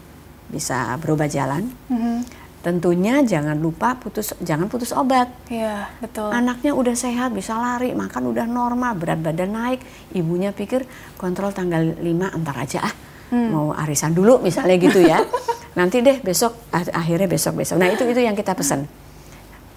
[0.52, 1.72] bisa berubah jalan.
[1.88, 2.20] Hmm
[2.60, 5.32] tentunya jangan lupa putus jangan putus obat.
[5.48, 6.28] Iya, betul.
[6.28, 9.80] Anaknya udah sehat, bisa lari, makan udah normal, berat badan naik,
[10.12, 10.84] ibunya pikir
[11.16, 12.94] kontrol tanggal 5 entar aja ah.
[13.30, 13.48] Hmm.
[13.48, 15.24] Mau arisan dulu misalnya gitu ya.
[15.78, 17.78] Nanti deh besok akhirnya besok-besok.
[17.78, 18.84] Nah, itu itu yang kita pesan.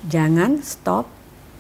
[0.04, 1.08] Jangan stop,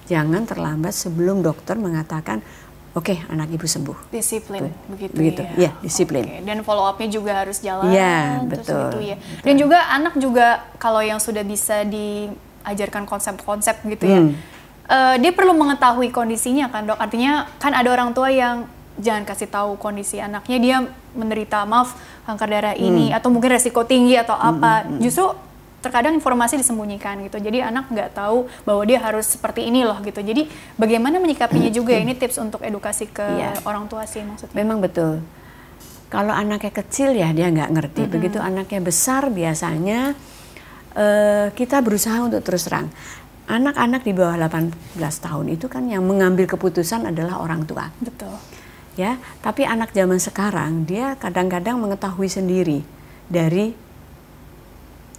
[0.09, 2.43] jangan terlambat sebelum dokter mengatakan
[2.93, 3.97] oke okay, anak ibu sembuh.
[4.13, 4.73] Disiplin Tuh.
[4.93, 5.69] begitu, begitu ya.
[5.69, 6.23] ya disiplin.
[6.23, 6.41] Okay.
[6.45, 7.89] Dan follow upnya juga harus jalan.
[7.89, 8.89] Iya betul.
[8.89, 9.15] Gitu ya.
[9.41, 14.31] Dan juga anak juga kalau yang sudah bisa diajarkan konsep-konsep gitu ya, hmm.
[14.87, 17.01] uh, dia perlu mengetahui kondisinya kan dok.
[17.01, 18.69] Artinya kan ada orang tua yang
[19.01, 20.77] jangan kasih tahu kondisi anaknya dia
[21.17, 21.97] menderita maaf
[22.29, 23.17] kanker darah ini hmm.
[23.17, 24.85] atau mungkin resiko tinggi atau apa.
[24.85, 24.85] Hmm.
[24.85, 25.01] hmm, hmm.
[25.01, 25.25] Justru
[25.83, 27.43] terkadang informasi disembunyikan gitu.
[27.43, 30.23] Jadi anak nggak tahu bahwa dia harus seperti ini loh gitu.
[30.23, 30.47] Jadi
[30.79, 32.07] bagaimana menyikapinya juga ya?
[32.07, 33.51] ini tips untuk edukasi ke ya.
[33.67, 34.55] orang tua sih maksudnya.
[34.55, 35.19] Memang betul.
[36.07, 38.01] Kalau anaknya kecil ya dia nggak ngerti.
[38.01, 38.15] Mm -hmm.
[38.15, 40.15] Begitu anaknya besar biasanya
[40.95, 42.87] uh, kita berusaha untuk terus terang.
[43.43, 44.71] Anak-anak di bawah 18
[45.19, 47.91] tahun itu kan yang mengambil keputusan adalah orang tua.
[47.99, 48.31] Betul.
[48.95, 52.85] Ya, tapi anak zaman sekarang dia kadang-kadang mengetahui sendiri
[53.27, 53.73] dari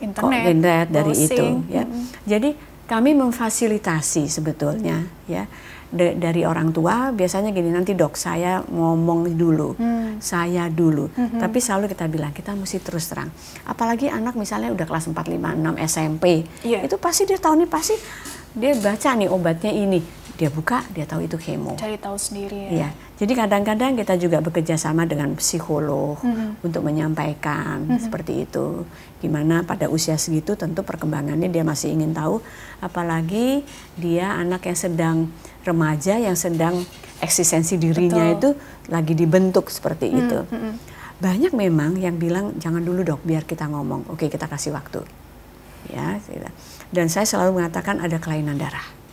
[0.04, 1.84] internet, internet dari itu ya.
[1.88, 2.04] Mm-hmm.
[2.28, 2.50] Jadi
[2.84, 5.48] kami memfasilitasi sebetulnya ya
[5.94, 10.18] de, dari orang tua biasanya gini nanti dok saya ngomong dulu hmm.
[10.18, 11.40] saya dulu hmm.
[11.40, 13.30] tapi selalu kita bilang kita mesti terus terang
[13.64, 16.24] apalagi anak misalnya udah kelas 4 5 6 SMP
[16.66, 16.82] yeah.
[16.82, 17.94] itu pasti dia tahu nih pasti
[18.52, 20.02] dia baca nih obatnya ini
[20.34, 22.88] dia buka dia tahu itu kemo cari tahu sendiri ya, ya.
[23.22, 26.66] jadi kadang-kadang kita juga bekerja sama dengan psikolog mm-hmm.
[26.66, 28.02] untuk menyampaikan mm-hmm.
[28.02, 28.82] seperti itu
[29.22, 32.42] gimana pada usia segitu tentu perkembangannya dia masih ingin tahu
[32.82, 33.62] apalagi
[33.94, 35.16] dia anak yang sedang
[35.62, 36.82] remaja yang sedang
[37.22, 38.36] eksistensi dirinya Betul.
[38.36, 38.48] itu
[38.90, 40.22] lagi dibentuk seperti mm-hmm.
[40.26, 40.38] itu
[41.22, 45.06] banyak memang yang bilang jangan dulu dok biar kita ngomong oke kita kasih waktu
[45.94, 46.18] ya
[46.90, 49.03] dan saya selalu mengatakan ada kelainan darah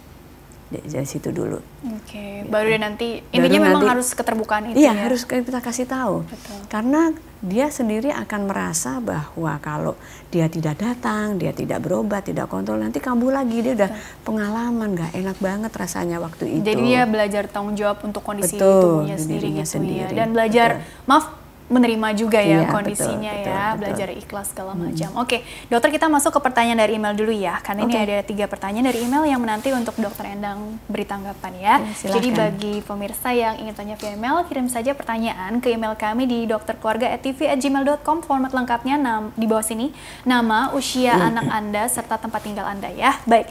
[0.72, 1.60] dari situ dulu.
[1.60, 2.32] Oke, okay.
[2.42, 2.48] gitu.
[2.48, 5.04] baru dia nanti intinya baru memang nanti, harus keterbukaan itu iya, ya.
[5.04, 6.24] harus kita kasih tahu.
[6.24, 6.60] Betul.
[6.72, 10.00] Karena dia sendiri akan merasa bahwa kalau
[10.32, 14.24] dia tidak datang, dia tidak berobat, tidak kontrol, nanti kambuh lagi dia udah Betul.
[14.24, 16.64] pengalaman nggak enak banget rasanya waktu itu.
[16.64, 19.66] Jadi dia belajar tanggung jawab untuk kondisi Betul, tubuhnya sendiri gitu ya.
[19.68, 20.14] sendiri.
[20.16, 20.18] ya.
[20.24, 21.08] Dan belajar Betul.
[21.12, 21.41] maaf
[21.72, 24.22] menerima juga ya iya, kondisinya betul, ya, betul, belajar betul.
[24.22, 24.82] ikhlas segala hmm.
[24.84, 25.10] macam.
[25.24, 25.38] Oke,
[25.72, 27.96] dokter kita masuk ke pertanyaan dari email dulu ya, karena okay.
[27.96, 31.76] ini ada tiga pertanyaan dari email yang menanti untuk dokter Endang beri tanggapan ya.
[31.80, 36.28] Okay, Jadi bagi pemirsa yang ingin tanya via email, kirim saja pertanyaan ke email kami
[36.28, 38.18] di dokterkeluarga@tv@gmail.com.
[38.28, 39.96] Format lengkapnya nam, di bawah sini,
[40.28, 41.28] nama, usia hmm.
[41.32, 43.16] anak anda serta tempat tinggal anda ya.
[43.24, 43.48] Baik,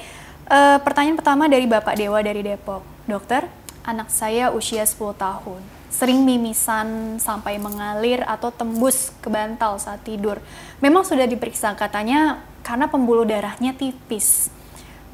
[0.53, 3.49] uh, pertanyaan pertama dari Bapak Dewa dari Depok, dokter.
[3.81, 10.39] Anak saya usia 10 tahun sering mimisan sampai mengalir atau tembus ke bantal saat tidur.
[10.79, 14.49] Memang sudah diperiksa katanya karena pembuluh darahnya tipis.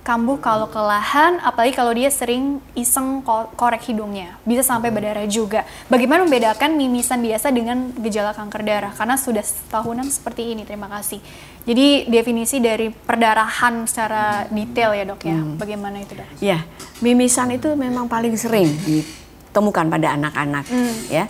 [0.06, 3.26] Kambuh kalau kelelahan, apalagi kalau dia sering iseng
[3.58, 5.66] korek hidungnya, bisa sampai berdarah juga.
[5.90, 8.94] Bagaimana membedakan mimisan biasa dengan gejala kanker darah?
[8.94, 10.62] Karena sudah setahunan seperti ini.
[10.62, 11.18] Terima kasih.
[11.66, 15.42] Jadi definisi dari perdarahan secara detail ya dok ya.
[15.42, 15.58] Hmm.
[15.58, 16.28] Bagaimana itu dok?
[16.38, 16.62] Ya,
[17.02, 18.70] mimisan itu memang paling sering
[19.56, 20.94] temukan pada anak-anak hmm.
[21.08, 21.24] ya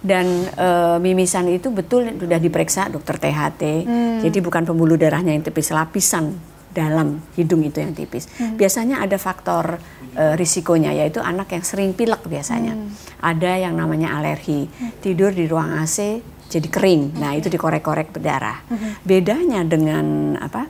[0.00, 4.18] dan e, mimisan itu betul sudah diperiksa dokter THT hmm.
[4.26, 6.34] jadi bukan pembuluh darahnya yang tipis lapisan
[6.72, 8.56] dalam hidung itu yang tipis hmm.
[8.56, 9.78] biasanya ada faktor
[10.16, 13.22] e, risikonya yaitu anak yang sering pilek biasanya hmm.
[13.22, 15.04] ada yang namanya alergi hmm.
[15.04, 16.18] tidur di ruang AC
[16.50, 19.04] jadi kering nah itu dikorek-korek berdarah hmm.
[19.04, 20.64] bedanya dengan apa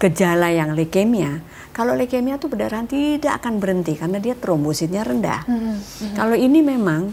[0.00, 5.40] gejala yang leukemia kalau leukemia tuh perdarahan tidak akan berhenti karena dia trombositnya rendah.
[5.48, 6.14] Mm -hmm.
[6.14, 7.08] Kalau ini memang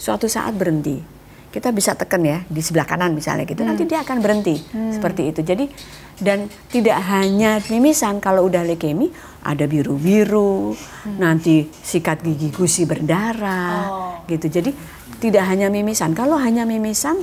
[0.00, 1.20] suatu saat berhenti.
[1.50, 3.68] Kita bisa tekan ya di sebelah kanan misalnya gitu, mm.
[3.68, 4.94] nanti dia akan berhenti mm.
[4.94, 5.42] seperti itu.
[5.42, 5.66] Jadi
[6.22, 9.10] dan tidak hanya mimisan kalau udah leukemia
[9.42, 11.18] ada biru-biru, mm.
[11.18, 14.22] nanti sikat gigi gusi berdarah oh.
[14.30, 14.46] gitu.
[14.46, 14.70] Jadi
[15.18, 16.14] tidak hanya mimisan.
[16.14, 17.18] Kalau hanya mimisan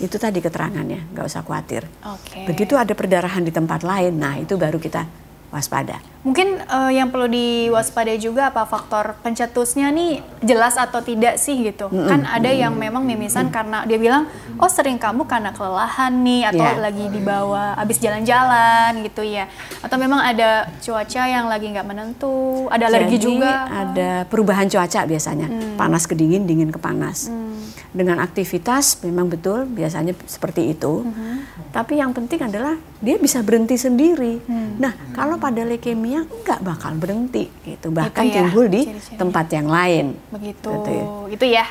[0.00, 1.84] itu tadi keterangannya, nggak usah khawatir.
[2.00, 2.48] Okay.
[2.48, 5.25] Begitu ada perdarahan di tempat lain, nah itu baru kita
[5.56, 5.96] waspada.
[6.20, 11.88] Mungkin uh, yang perlu diwaspadai juga apa faktor pencetusnya nih jelas atau tidak sih gitu.
[11.88, 12.08] Mm -hmm.
[12.10, 13.56] Kan ada yang memang mimisan mm -hmm.
[13.56, 14.22] karena dia bilang,
[14.60, 16.82] "Oh, sering kamu karena kelelahan nih atau yeah.
[16.82, 19.46] lagi dibawa habis jalan-jalan gitu ya."
[19.80, 23.52] Atau memang ada cuaca yang lagi nggak menentu, ada alergi Jadi, juga.
[23.70, 25.46] ada perubahan cuaca biasanya.
[25.46, 25.78] Mm.
[25.78, 27.30] Panas ke dingin, dingin ke panas.
[27.30, 27.45] Mm.
[27.92, 31.04] Dengan aktivitas memang betul biasanya seperti itu.
[31.04, 31.36] Mm -hmm.
[31.72, 34.40] Tapi yang penting adalah dia bisa berhenti sendiri.
[34.44, 34.80] Mm.
[34.80, 39.46] Nah, kalau pada leukemia nggak bakal berhenti gitu bahkan gitu ya, timbul di ciri tempat
[39.52, 41.64] yang lain begitu gitu ya, itu ya.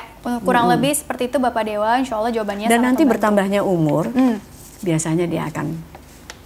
[0.44, 0.72] kurang hmm.
[0.76, 4.36] lebih seperti itu bapak dewa insya Allah jawabannya dan nanti bertambahnya umur hmm.
[4.84, 5.76] biasanya dia akan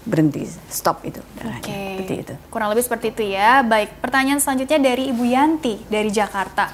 [0.04, 2.00] berhenti stop itu okay.
[2.00, 6.72] seperti itu kurang lebih seperti itu ya baik pertanyaan selanjutnya dari ibu Yanti dari Jakarta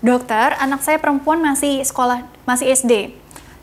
[0.00, 3.20] dokter anak saya perempuan masih sekolah masih SD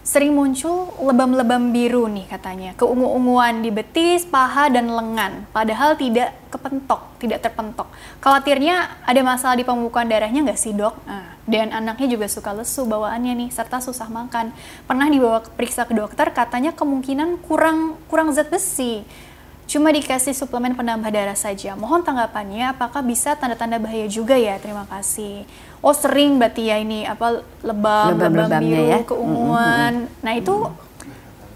[0.07, 7.19] sering muncul lebam-lebam biru nih katanya, keungu-unguan di betis, paha, dan lengan, padahal tidak kepentok,
[7.19, 7.91] tidak terpentok.
[8.23, 10.95] Khawatirnya ada masalah di pembukaan darahnya nggak sih dok?
[11.03, 14.55] Nah, dan anaknya juga suka lesu bawaannya nih, serta susah makan.
[14.87, 19.03] Pernah dibawa periksa ke dokter, katanya kemungkinan kurang kurang zat besi.
[19.67, 21.75] Cuma dikasih suplemen penambah darah saja.
[21.75, 24.55] Mohon tanggapannya, apakah bisa tanda-tanda bahaya juga ya?
[24.63, 25.43] Terima kasih.
[25.81, 28.97] Oh sering berarti ya ini apa lebam, lebam, lebam biru, ya?
[29.05, 29.93] keunguan.
[29.93, 30.23] Mm -hmm.
[30.25, 30.55] Nah itu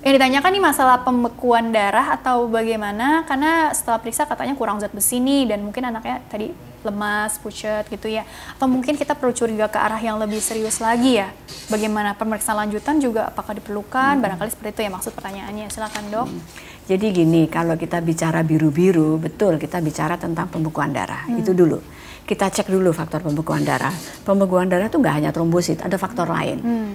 [0.02, 3.22] yang ditanyakan nih masalah pembekuan darah atau bagaimana?
[3.30, 6.50] Karena setelah periksa katanya kurang zat besi nih dan mungkin anaknya tadi
[6.82, 8.26] lemas, pucat gitu ya.
[8.58, 11.30] Atau mungkin kita perlu curiga ke arah yang lebih serius lagi ya.
[11.70, 14.18] Bagaimana pemeriksaan lanjutan juga apakah diperlukan?
[14.18, 14.24] Hmm.
[14.26, 15.70] Barangkali seperti itu ya maksud pertanyaannya.
[15.70, 16.28] Silakan dok.
[16.34, 16.42] Hmm.
[16.90, 21.30] Jadi gini, kalau kita bicara biru-biru, betul kita bicara tentang pembekuan darah.
[21.30, 21.38] Hmm.
[21.38, 21.78] Itu dulu.
[22.26, 23.92] Kita cek dulu faktor pembekuan darah.
[24.24, 26.58] Pembekuan darah itu nggak hanya trombosit, ada faktor lain.
[26.62, 26.92] Hmm.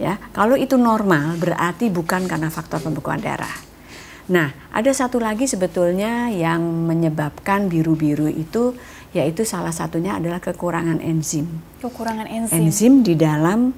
[0.00, 3.52] Ya, kalau itu normal berarti bukan karena faktor pembekuan darah.
[4.30, 8.78] Nah, ada satu lagi sebetulnya yang menyebabkan biru-biru itu
[9.10, 11.60] yaitu salah satunya adalah kekurangan enzim.
[11.82, 12.54] Kekurangan enzim.
[12.56, 13.74] Enzim di dalam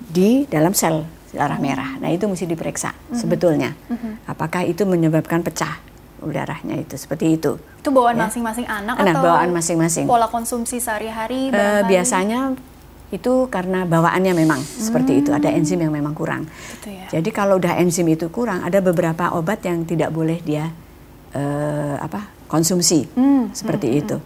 [0.00, 2.00] di dalam sel darah merah.
[2.00, 3.18] Nah, itu mesti diperiksa mm-hmm.
[3.18, 3.70] sebetulnya.
[3.92, 4.12] Mm-hmm.
[4.30, 5.76] Apakah itu menyebabkan pecah
[6.30, 7.58] darahnya itu seperti itu.
[7.80, 8.28] Itu bawaan ya.
[8.28, 10.04] masing-masing anak nah, atau bawaan masing-masing.
[10.08, 12.54] Pola konsumsi sehari-hari uh, biasanya
[13.12, 14.80] itu karena bawaannya memang hmm.
[14.80, 16.48] seperti itu ada enzim yang memang kurang.
[16.48, 17.20] Gitu ya.
[17.20, 20.72] Jadi kalau udah enzim itu kurang, ada beberapa obat yang tidak boleh dia
[21.36, 23.54] uh, apa konsumsi hmm.
[23.54, 24.00] seperti hmm.
[24.00, 24.16] itu.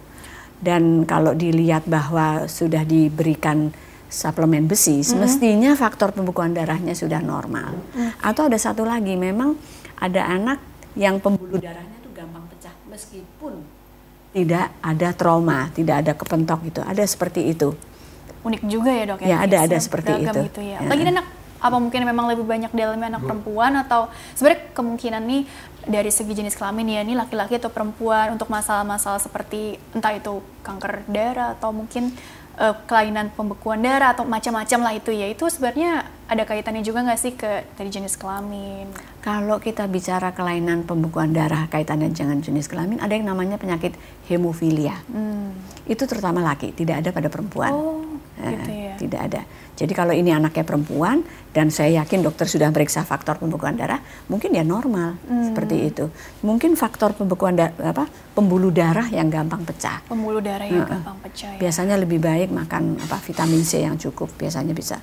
[0.59, 3.71] Dan kalau dilihat bahwa sudah diberikan
[4.11, 5.07] suplemen besi, mm -hmm.
[5.07, 7.79] semestinya faktor pembekuan darahnya sudah normal.
[8.19, 9.55] Atau ada satu lagi, memang
[9.95, 10.59] ada anak
[10.99, 11.85] yang pembuluh pecah
[12.99, 13.63] meskipun
[14.29, 16.81] tidak ada trauma, tidak ada kepentok gitu.
[16.83, 17.73] Ada seperti itu.
[18.45, 19.27] Unik juga ya dok ya.
[19.31, 20.39] Ya ada ada seperti itu.
[20.51, 20.83] Gitu ya.
[20.83, 20.89] ya.
[20.91, 21.25] Lagi anak
[21.59, 25.43] apa mungkin memang lebih banyak dalamnya anak perempuan atau sebenarnya kemungkinan nih
[25.83, 31.03] dari segi jenis kelamin ya ini laki-laki atau perempuan untuk masalah-masalah seperti entah itu kanker
[31.11, 32.15] darah atau mungkin
[32.59, 37.19] uh, kelainan pembekuan darah atau macam-macam lah itu ya itu sebenarnya ada kaitannya juga nggak
[37.19, 38.91] sih ke dari jenis kelamin?
[39.25, 43.97] Kalau kita bicara kelainan pembekuan darah kaitannya dengan jenis kelamin, ada yang namanya penyakit
[44.29, 44.99] hemofilia.
[45.09, 45.57] Hmm.
[45.89, 47.73] Itu terutama laki, tidak ada pada perempuan.
[47.73, 48.05] Oh,
[48.37, 48.93] gitu ya.
[48.99, 49.41] Tidak ada.
[49.79, 51.23] Jadi kalau ini anaknya perempuan
[51.55, 55.55] dan saya yakin dokter sudah periksa faktor pembekuan darah, mungkin dia normal hmm.
[55.55, 56.05] seperti itu.
[56.43, 60.03] Mungkin faktor pembekuan darah apa pembuluh darah yang gampang pecah.
[60.11, 61.55] Pembuluh darah yang nah, gampang pecah.
[61.55, 61.59] Ya.
[61.63, 64.99] Biasanya lebih baik makan apa vitamin C yang cukup, biasanya bisa.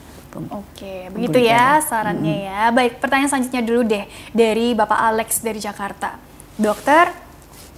[0.53, 1.89] Oke, begitu ya darah.
[1.89, 2.49] sarannya hmm.
[2.53, 2.61] ya.
[2.69, 4.05] Baik, pertanyaan selanjutnya dulu deh
[4.37, 6.21] dari Bapak Alex dari Jakarta.
[6.61, 7.26] Dokter,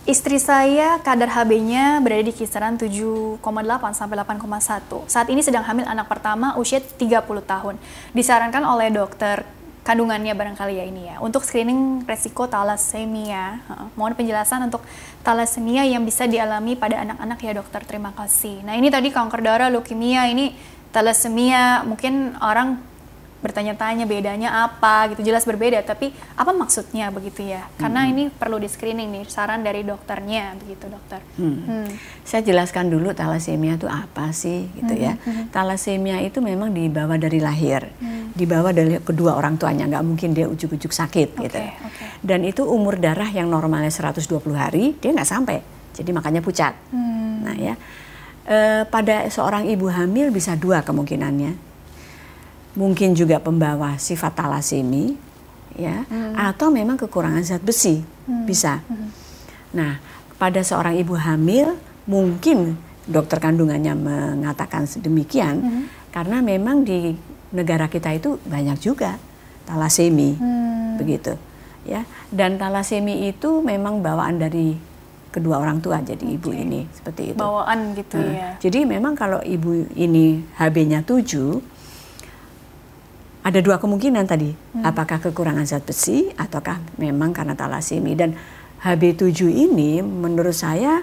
[0.08, 3.44] Istri saya kadar HB-nya berada di kisaran 7,8
[3.92, 5.04] sampai 8,1.
[5.04, 7.76] Saat ini sedang hamil anak pertama usia 30 tahun.
[8.16, 9.44] Disarankan oleh dokter
[9.84, 11.20] kandungannya barangkali ya ini ya.
[11.20, 13.60] Untuk screening resiko talasemia.
[14.00, 14.80] mohon penjelasan untuk
[15.20, 17.84] talasemia yang bisa dialami pada anak-anak ya dokter.
[17.84, 18.64] Terima kasih.
[18.64, 20.56] Nah ini tadi kanker darah, leukemia, ini
[20.88, 21.84] talasemia.
[21.84, 22.80] Mungkin orang
[23.38, 28.10] bertanya-tanya bedanya apa gitu jelas berbeda tapi apa maksudnya begitu ya karena hmm.
[28.10, 31.58] ini perlu di screening nih saran dari dokternya begitu dokter hmm.
[31.62, 31.88] Hmm.
[32.26, 35.04] saya jelaskan dulu talasemia itu apa sih gitu hmm.
[35.06, 35.44] ya hmm.
[35.54, 38.34] talasemia itu memang dibawa dari lahir hmm.
[38.34, 41.70] dibawa dari kedua orang tuanya nggak mungkin dia ujuk-ujuk sakit okay, gitu okay.
[42.26, 45.62] dan itu umur darah yang normalnya 120 hari dia nggak sampai
[45.94, 47.34] jadi makanya pucat hmm.
[47.46, 47.78] nah ya
[48.42, 51.67] e, pada seorang ibu hamil bisa dua kemungkinannya
[52.78, 55.18] mungkin juga pembawa sifat talasemi
[55.74, 56.38] ya hmm.
[56.38, 58.46] atau memang kekurangan zat besi hmm.
[58.46, 58.78] bisa.
[58.86, 59.10] Hmm.
[59.74, 59.98] Nah,
[60.38, 61.74] pada seorang ibu hamil
[62.06, 65.84] mungkin dokter kandungannya mengatakan sedemikian hmm.
[66.14, 67.18] karena memang di
[67.50, 69.18] negara kita itu banyak juga
[69.64, 71.00] talasemi hmm.
[71.00, 71.32] begitu
[71.88, 74.76] ya dan talasemi itu memang bawaan dari
[75.32, 76.36] kedua orang tua jadi okay.
[76.36, 81.77] ibu ini seperti itu bawaan gitu nah, ya jadi memang kalau ibu ini HB-nya 7
[83.48, 84.84] ada dua kemungkinan tadi, hmm.
[84.84, 88.36] apakah kekurangan zat besi ataukah memang karena talasemi dan
[88.84, 91.00] HB7 ini menurut saya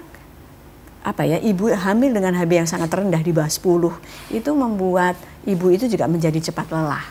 [1.05, 5.73] apa ya ibu hamil dengan HB yang sangat rendah di bawah 10 itu membuat ibu
[5.73, 7.05] itu juga menjadi cepat lelah.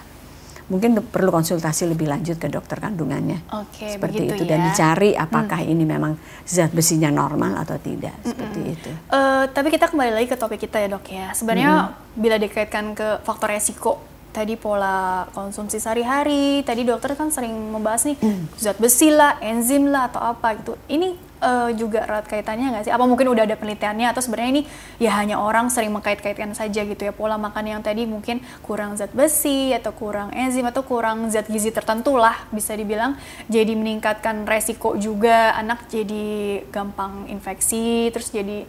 [0.65, 3.45] Mungkin perlu konsultasi lebih lanjut ke dokter kandungannya.
[3.53, 4.57] Oke, seperti itu ya.
[4.57, 5.73] dan dicari apakah hmm.
[5.77, 6.17] ini memang
[6.49, 8.27] zat besinya normal atau tidak, hmm.
[8.33, 8.91] seperti itu.
[9.13, 11.27] Uh, tapi kita kembali lagi ke topik kita ya, Dok ya.
[11.37, 12.17] Sebenarnya hmm.
[12.17, 16.67] bila dikaitkan ke faktor resiko tadi pola konsumsi sehari-hari.
[16.67, 18.59] Tadi dokter kan sering membahas nih hmm.
[18.59, 20.75] zat besi lah, enzim lah atau apa gitu.
[20.91, 22.93] Ini uh, juga erat kaitannya nggak sih?
[22.93, 24.63] Apa mungkin udah ada penelitiannya atau sebenarnya ini
[24.99, 29.15] ya hanya orang sering mengkait-kaitkan saja gitu ya pola makan yang tadi mungkin kurang zat
[29.15, 33.15] besi atau kurang enzim atau kurang zat gizi tertentu lah bisa dibilang
[33.47, 38.67] jadi meningkatkan resiko juga anak jadi gampang infeksi terus jadi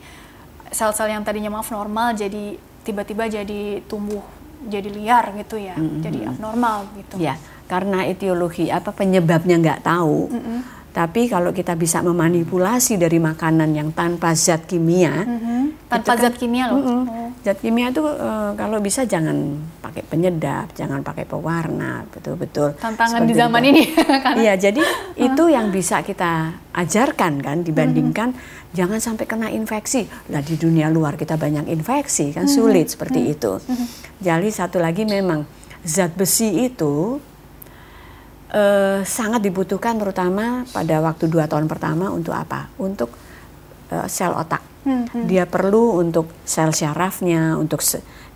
[0.69, 4.21] sel-sel yang tadinya maaf normal jadi tiba-tiba jadi tumbuh
[4.65, 6.01] jadi liar gitu ya, mm -hmm.
[6.01, 7.15] jadi abnormal gitu.
[7.21, 7.37] Ya,
[7.69, 10.33] karena etiologi apa penyebabnya nggak tahu.
[10.33, 10.59] Mm -hmm.
[10.95, 15.61] Tapi kalau kita bisa memanipulasi dari makanan yang tanpa zat kimia, mm -hmm.
[15.91, 16.79] tanpa kan, zat kimia loh.
[16.79, 17.03] Mm -hmm.
[17.11, 17.24] oh.
[17.45, 22.73] Zat kimia itu uh, kalau bisa jangan pakai penyedap, jangan pakai pewarna, betul-betul.
[22.81, 23.69] Tantangan di zaman itu.
[23.69, 23.83] ini.
[24.41, 24.81] Iya, jadi
[25.13, 30.03] itu yang bisa kita ajarkan kan dibandingkan mm -hmm jangan sampai kena infeksi.
[30.27, 32.53] Lah di dunia luar kita banyak infeksi kan hmm.
[32.53, 33.33] sulit seperti hmm.
[33.33, 33.51] itu.
[33.63, 33.87] Hmm.
[34.19, 35.47] Jadi satu lagi memang
[35.87, 37.17] zat besi itu
[38.51, 42.67] uh, sangat dibutuhkan terutama pada waktu dua tahun pertama untuk apa?
[42.75, 43.15] Untuk
[43.95, 44.74] uh, sel otak.
[44.85, 45.25] Hmm.
[45.25, 47.81] Dia perlu untuk sel syarafnya, untuk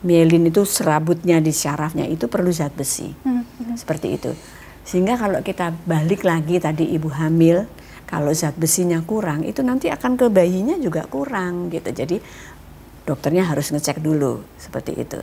[0.02, 3.14] mielin itu serabutnya di syarafnya itu perlu zat besi.
[3.24, 3.46] Hmm.
[3.78, 4.34] Seperti itu.
[4.82, 7.70] Sehingga kalau kita balik lagi tadi ibu hamil
[8.10, 11.94] kalau zat besinya kurang, itu nanti akan ke bayinya juga kurang gitu.
[11.94, 12.18] Jadi
[13.06, 15.22] dokternya harus ngecek dulu seperti itu.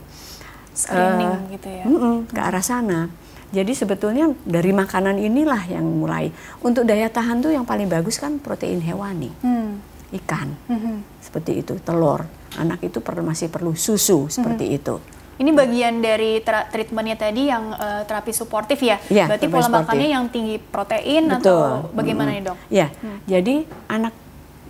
[0.70, 1.84] Screening uh, gitu ya.
[1.84, 3.10] Mm -mm, ke arah sana.
[3.54, 8.42] Jadi sebetulnya dari makanan inilah yang mulai untuk daya tahan tuh yang paling bagus kan
[8.42, 9.78] protein hewani, hmm.
[10.14, 11.22] Ikan, hmm.
[11.22, 12.26] seperti itu, telur.
[12.56, 14.78] Anak itu perlu masih perlu susu seperti hmm.
[14.78, 14.96] itu.
[15.36, 18.96] Ini bagian dari treatmentnya tadi yang uh, terapi suportif ya?
[19.12, 19.80] ya Berarti pola sportif.
[19.84, 21.44] makannya yang tinggi protein Betul.
[21.44, 22.36] atau bagaimana hmm.
[22.40, 22.56] nih dok?
[22.72, 23.18] Ya, hmm.
[23.28, 23.54] jadi
[23.92, 24.14] anak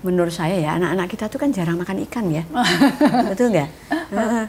[0.03, 2.47] menurut saya ya anak-anak kita tuh kan jarang makan ikan ya,
[3.33, 3.69] betul nggak?
[4.15, 4.47] nah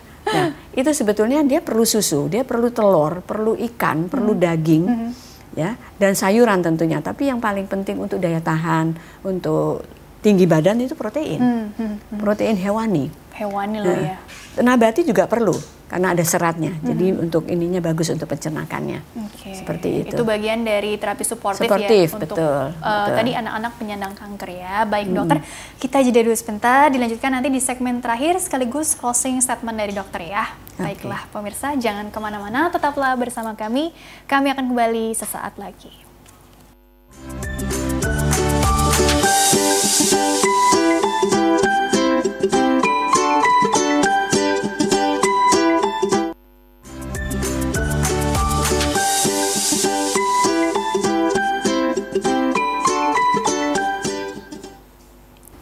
[0.76, 4.42] itu sebetulnya dia perlu susu, dia perlu telur, perlu ikan, perlu hmm.
[4.42, 5.12] daging, hmm.
[5.58, 7.02] ya dan sayuran tentunya.
[7.02, 8.94] Tapi yang paling penting untuk daya tahan,
[9.26, 9.82] untuk
[10.28, 11.66] tinggi badan itu protein, hmm.
[11.80, 11.96] Hmm.
[11.96, 12.20] Hmm.
[12.20, 13.08] protein hewani.
[13.32, 14.18] Hewani loh nah, ya.
[14.60, 15.56] Nabati juga perlu
[15.88, 16.76] karena ada seratnya.
[16.76, 16.84] Hmm.
[16.84, 19.00] Jadi untuk ininya bagus untuk pencernakannya.
[19.32, 19.56] Okay.
[19.56, 20.20] Seperti itu.
[20.20, 23.16] Itu bagian dari terapi suportif, suportif ya untuk betul, uh, betul.
[23.16, 24.76] tadi anak-anak penyandang kanker ya.
[24.84, 25.16] Baik hmm.
[25.16, 25.38] dokter,
[25.80, 30.44] kita jeda dulu sebentar dilanjutkan nanti di segmen terakhir sekaligus closing statement dari dokter ya.
[30.76, 33.96] Baiklah pemirsa, jangan ke mana-mana, tetaplah bersama kami.
[34.28, 36.07] Kami akan kembali sesaat lagi.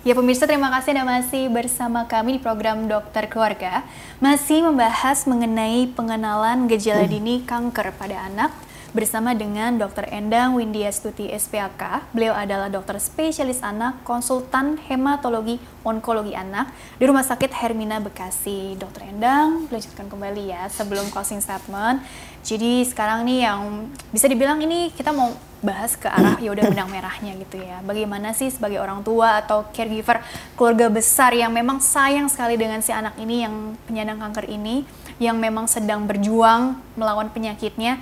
[0.05, 3.81] Ya pemirsa terima kasih Anda masih bersama kami di program Dokter Keluarga.
[4.21, 8.53] Masih membahas mengenai pengenalan gejala dini kanker pada anak
[8.95, 10.07] bersama dengan Dr.
[10.07, 12.15] Endang Windia Stuti SPAK.
[12.15, 18.79] Beliau adalah dokter spesialis anak, konsultan hematologi onkologi anak di Rumah Sakit Hermina Bekasi.
[18.79, 19.11] Dr.
[19.11, 22.07] Endang, lanjutkan kembali ya sebelum closing statement.
[22.39, 26.87] Jadi sekarang nih yang bisa dibilang ini kita mau bahas ke arah ya udah benang
[26.87, 27.83] merahnya gitu ya.
[27.83, 30.23] Bagaimana sih sebagai orang tua atau caregiver
[30.55, 34.87] keluarga besar yang memang sayang sekali dengan si anak ini yang penyandang kanker ini
[35.19, 37.99] yang memang sedang berjuang melawan penyakitnya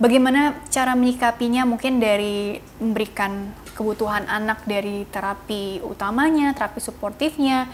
[0.00, 7.68] bagaimana cara menyikapinya mungkin dari memberikan kebutuhan anak dari terapi utamanya, terapi suportifnya,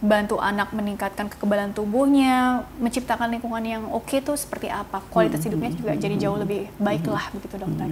[0.00, 5.70] bantu anak meningkatkan kekebalan tubuhnya, menciptakan lingkungan yang oke okay tuh seperti apa, kualitas hidupnya
[5.72, 7.88] juga jadi jauh lebih baik lah begitu dokter.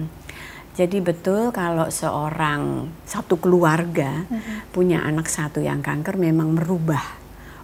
[0.79, 4.71] Jadi betul kalau seorang satu keluarga mm-hmm.
[4.71, 7.03] punya anak satu yang kanker memang merubah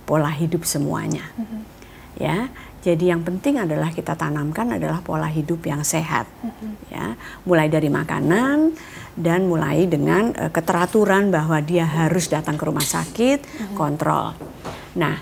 [0.04, 1.24] pola hidup semuanya.
[1.40, 1.62] Mm-hmm.
[2.16, 2.48] Ya,
[2.86, 6.72] jadi yang penting adalah kita tanamkan adalah pola hidup yang sehat, mm-hmm.
[6.94, 8.78] ya, mulai dari makanan
[9.18, 13.74] dan mulai dengan uh, keteraturan bahwa dia harus datang ke rumah sakit, mm-hmm.
[13.74, 14.38] kontrol.
[15.02, 15.18] Nah,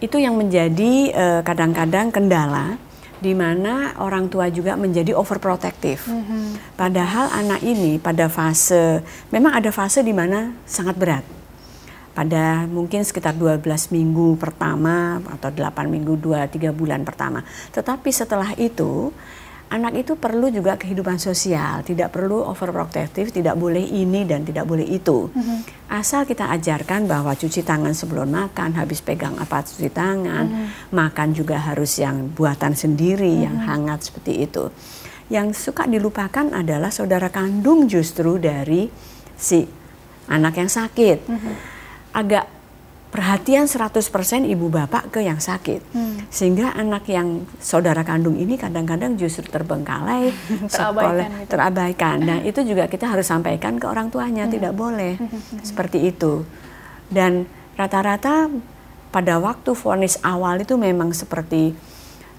[0.00, 2.80] itu yang menjadi uh, kadang-kadang kendala
[3.20, 6.08] di mana orang tua juga menjadi overprotective.
[6.08, 6.80] Mm-hmm.
[6.80, 11.41] Padahal anak ini pada fase, memang ada fase di mana sangat berat
[12.12, 17.40] pada mungkin sekitar 12 minggu pertama atau 8 minggu 2 3 bulan pertama.
[17.72, 19.08] Tetapi setelah itu
[19.72, 24.84] anak itu perlu juga kehidupan sosial, tidak perlu overprotective, tidak boleh ini dan tidak boleh
[24.84, 25.32] itu.
[25.32, 25.88] Mm-hmm.
[25.88, 30.92] Asal kita ajarkan bahwa cuci tangan sebelum makan, habis pegang apa cuci tangan, mm-hmm.
[30.92, 33.46] makan juga harus yang buatan sendiri, mm-hmm.
[33.48, 34.68] yang hangat seperti itu.
[35.32, 38.92] Yang suka dilupakan adalah saudara kandung justru dari
[39.40, 39.64] si
[40.28, 41.18] anak yang sakit.
[41.24, 41.71] Mm-hmm
[42.12, 42.44] agak
[43.12, 45.84] perhatian 100% ibu bapak ke yang sakit.
[45.92, 46.24] Hmm.
[46.32, 50.32] Sehingga anak yang saudara kandung ini kadang-kadang justru terbengkalai,
[50.72, 51.48] terabaikan, gitu.
[51.52, 52.16] terabaikan.
[52.24, 54.52] Nah, itu juga kita harus sampaikan ke orang tuanya, hmm.
[54.56, 55.60] tidak boleh hmm.
[55.60, 56.48] seperti itu.
[57.12, 57.44] Dan
[57.76, 58.48] rata-rata
[59.12, 61.76] pada waktu vonis awal itu memang seperti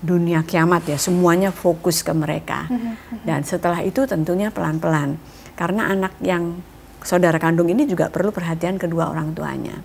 [0.01, 2.65] dunia kiamat ya, semuanya fokus ke mereka.
[2.65, 2.97] Hmm.
[3.21, 5.21] Dan setelah itu tentunya pelan-pelan.
[5.53, 6.65] Karena anak yang
[7.03, 9.77] saudara kandung ini juga perlu perhatian kedua orang tuanya.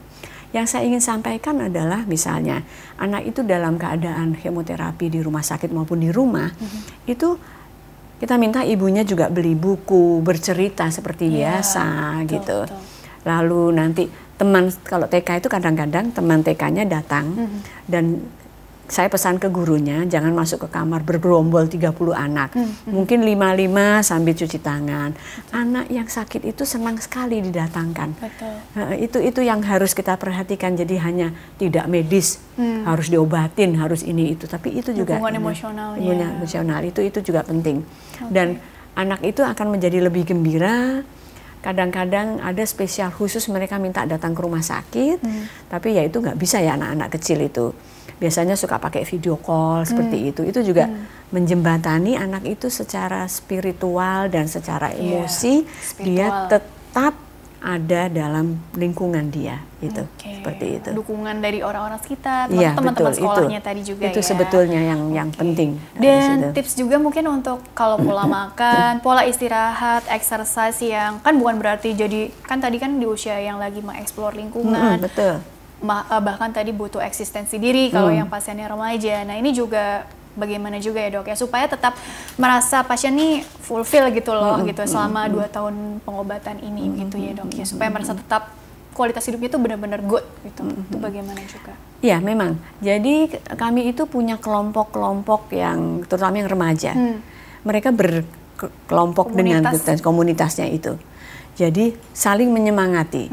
[0.48, 2.64] Yang saya ingin sampaikan adalah misalnya
[2.96, 6.80] anak itu dalam keadaan kemoterapi di rumah sakit maupun di rumah mm -hmm.
[7.04, 7.28] itu
[8.18, 11.84] kita minta ibunya juga beli buku bercerita seperti yeah, biasa
[12.24, 12.58] betul, gitu.
[12.64, 12.80] Betul.
[13.28, 14.04] Lalu nanti
[14.38, 17.60] teman kalau TK itu kadang-kadang teman TK-nya datang mm -hmm.
[17.84, 18.04] dan
[18.89, 22.57] saya pesan ke gurunya jangan masuk ke kamar bergerombol 30 anak.
[22.57, 22.72] Hmm.
[22.89, 25.12] Mungkin 55 sambil cuci tangan.
[25.12, 25.53] Betul.
[25.53, 28.16] Anak yang sakit itu senang sekali didatangkan.
[28.16, 28.55] Betul.
[28.97, 32.89] Itu itu yang harus kita perhatikan jadi hanya tidak medis, hmm.
[32.89, 37.84] harus diobatin, harus ini itu, tapi itu juga hubungan emosional emosional itu itu juga penting.
[38.16, 38.32] Okay.
[38.32, 38.49] Dan
[38.97, 41.05] anak itu akan menjadi lebih gembira,
[41.61, 45.45] kadang-kadang ada spesial khusus mereka minta datang ke rumah sakit, hmm.
[45.68, 47.76] tapi ya itu nggak bisa ya anak-anak kecil itu
[48.18, 50.30] biasanya suka pakai video call seperti hmm.
[50.34, 50.42] itu.
[50.46, 51.32] Itu juga hmm.
[51.34, 59.34] menjembatani anak itu secara spiritual dan secara iya, emosi yeah, dia tetap ada dalam lingkungan
[59.34, 60.38] dia itu okay.
[60.38, 64.26] seperti itu dukungan dari orang-orang sekitar iya, teman-teman ya, sekolahnya itu, tadi juga itu ya.
[64.26, 65.18] sebetulnya yang okay.
[65.18, 71.34] yang penting dan tips juga mungkin untuk kalau pola makan pola istirahat exercise yang kan
[71.34, 75.42] bukan berarti jadi kan tadi kan di usia yang lagi mengeksplor lingkungan hmm, betul
[75.81, 78.18] bahkan tadi butuh eksistensi diri kalau hmm.
[78.24, 79.22] yang pasiennya remaja.
[79.22, 80.07] Nah ini juga
[80.39, 81.99] bagaimana juga ya dok ya supaya tetap
[82.39, 84.70] merasa pasien ini fulfill gitu loh hmm.
[84.70, 85.33] gitu selama hmm.
[85.35, 85.74] dua tahun
[86.07, 86.97] pengobatan ini hmm.
[87.03, 88.55] gitu ya dok ya supaya merasa tetap
[88.99, 90.66] kualitas hidupnya itu benar-benar good gitu.
[90.66, 90.83] Hmm.
[90.91, 91.72] Itu bagaimana juga?
[92.03, 92.59] Ya memang.
[92.83, 96.93] Jadi kami itu punya kelompok-kelompok yang terutama yang remaja.
[96.99, 97.22] Hmm.
[97.62, 99.87] Mereka berkelompok Komunitas.
[99.87, 100.99] dengan komunitasnya itu.
[101.59, 103.26] Jadi saling menyemangati.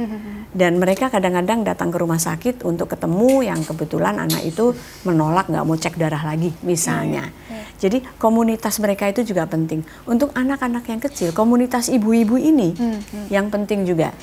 [0.49, 4.73] Dan mereka kadang-kadang datang ke rumah sakit untuk ketemu yang kebetulan anak itu
[5.05, 7.30] menolak nggak mau cek darah lagi misalnya.
[7.30, 7.63] Iya, iya.
[7.76, 9.86] Jadi komunitas mereka itu juga penting.
[10.09, 12.73] Untuk anak-anak yang kecil, komunitas ibu-ibu ini
[13.30, 14.15] yang penting juga.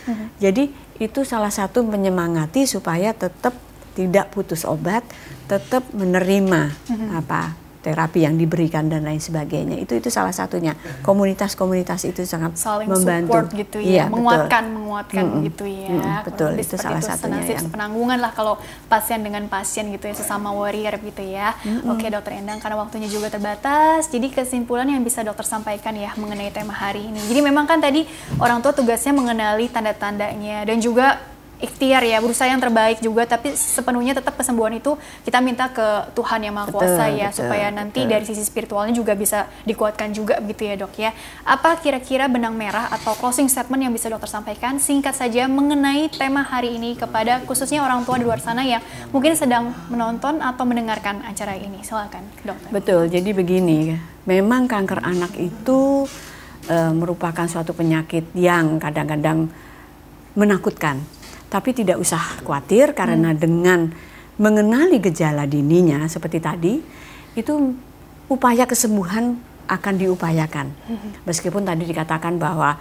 [0.42, 3.54] Jadi itu salah satu menyemangati supaya tetap
[3.92, 5.04] tidak putus obat,
[5.46, 6.74] tetap menerima
[7.12, 9.76] apa terapi yang diberikan dan lain sebagainya.
[9.82, 10.78] Itu itu salah satunya.
[11.02, 13.34] Komunitas-komunitas itu sangat Saling membantu.
[13.34, 14.76] support gitu ya, iya, menguatkan, betul.
[14.78, 15.46] menguatkan mm -mm.
[15.50, 15.88] gitu ya.
[15.90, 18.54] Mm -mm, betul, itu salah itu satunya yang penanggungan lah kalau
[18.86, 21.58] pasien dengan pasien gitu ya sesama warrior gitu ya.
[21.66, 21.92] Mm -mm.
[21.92, 24.06] Oke, Dokter Endang karena waktunya juga terbatas.
[24.06, 27.18] Jadi kesimpulan yang bisa dokter sampaikan ya mengenai tema hari ini.
[27.26, 28.06] Jadi memang kan tadi
[28.38, 31.18] orang tua tugasnya mengenali tanda-tandanya dan juga
[31.62, 36.42] ikhtiar ya berusaha yang terbaik juga tapi sepenuhnya tetap kesembuhan itu kita minta ke Tuhan
[36.42, 38.10] yang Maha Kuasa ya betul, supaya nanti betul.
[38.10, 41.14] dari sisi spiritualnya juga bisa dikuatkan juga gitu ya dok ya.
[41.46, 44.82] Apa kira-kira benang merah atau closing statement yang bisa dokter sampaikan?
[44.82, 48.82] Singkat saja mengenai tema hari ini kepada khususnya orang tua di luar sana yang
[49.14, 51.80] mungkin sedang menonton atau mendengarkan acara ini.
[51.86, 52.68] Silakan dokter.
[52.74, 53.94] Betul jadi begini
[54.26, 56.06] memang kanker anak itu
[56.66, 59.50] e, merupakan suatu penyakit yang kadang-kadang
[60.38, 61.02] menakutkan
[61.52, 63.38] tapi tidak usah khawatir karena hmm.
[63.38, 63.80] dengan
[64.40, 66.80] mengenali gejala dininya seperti tadi,
[67.36, 67.52] itu
[68.32, 69.36] upaya kesembuhan
[69.68, 70.72] akan diupayakan.
[70.88, 71.10] Hmm.
[71.28, 72.80] Meskipun tadi dikatakan bahwa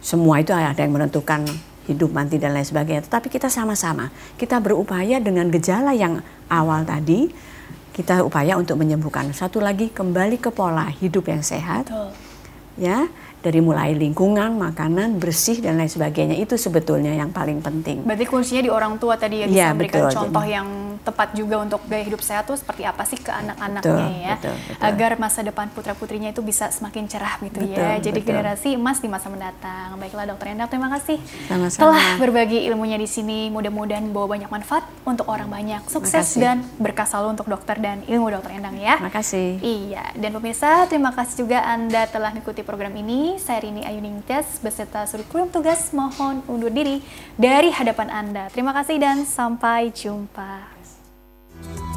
[0.00, 1.44] semua itu ada yang menentukan
[1.84, 4.08] hidup mati dan lain sebagainya, tetapi kita sama-sama
[4.40, 7.28] kita berupaya dengan gejala yang awal tadi
[7.92, 9.28] kita upaya untuk menyembuhkan.
[9.34, 11.90] Satu lagi kembali ke pola hidup yang sehat.
[11.90, 12.14] Betul.
[12.78, 18.02] Ya, dari mulai lingkungan, makanan, bersih dan lain sebagainya itu sebetulnya yang paling penting.
[18.02, 20.66] Berarti kuncinya di orang tua tadi ya bisa ya, memberikan betul, contoh yang
[21.00, 24.84] tepat juga untuk gaya hidup sehat tuh seperti apa sih ke anak-anaknya ya, betul, betul.
[24.84, 27.72] agar masa depan putra putrinya itu bisa semakin cerah gitu ya.
[27.72, 27.96] betul, ya.
[28.04, 28.28] Jadi betul.
[28.28, 29.96] generasi emas di masa mendatang.
[29.96, 31.16] Baiklah Dokter Endang, terima kasih
[31.48, 31.80] Sama-sama.
[31.88, 33.48] telah berbagi ilmunya di sini.
[33.48, 35.88] Mudah-mudahan bawa banyak manfaat untuk orang banyak.
[35.88, 39.00] Sukses dan berkah selalu untuk dokter dan ilmu Dokter Endang ya.
[39.00, 39.48] Terima kasih.
[39.64, 44.60] Iya, dan pemirsa terima kasih juga Anda telah mengikuti program ini saya Rini Ayuning Tes
[44.60, 46.98] beserta seluruh kurikulum tugas mohon undur diri
[47.38, 48.50] dari hadapan Anda.
[48.50, 50.77] Terima kasih dan sampai jumpa.
[51.64, 51.87] Bye.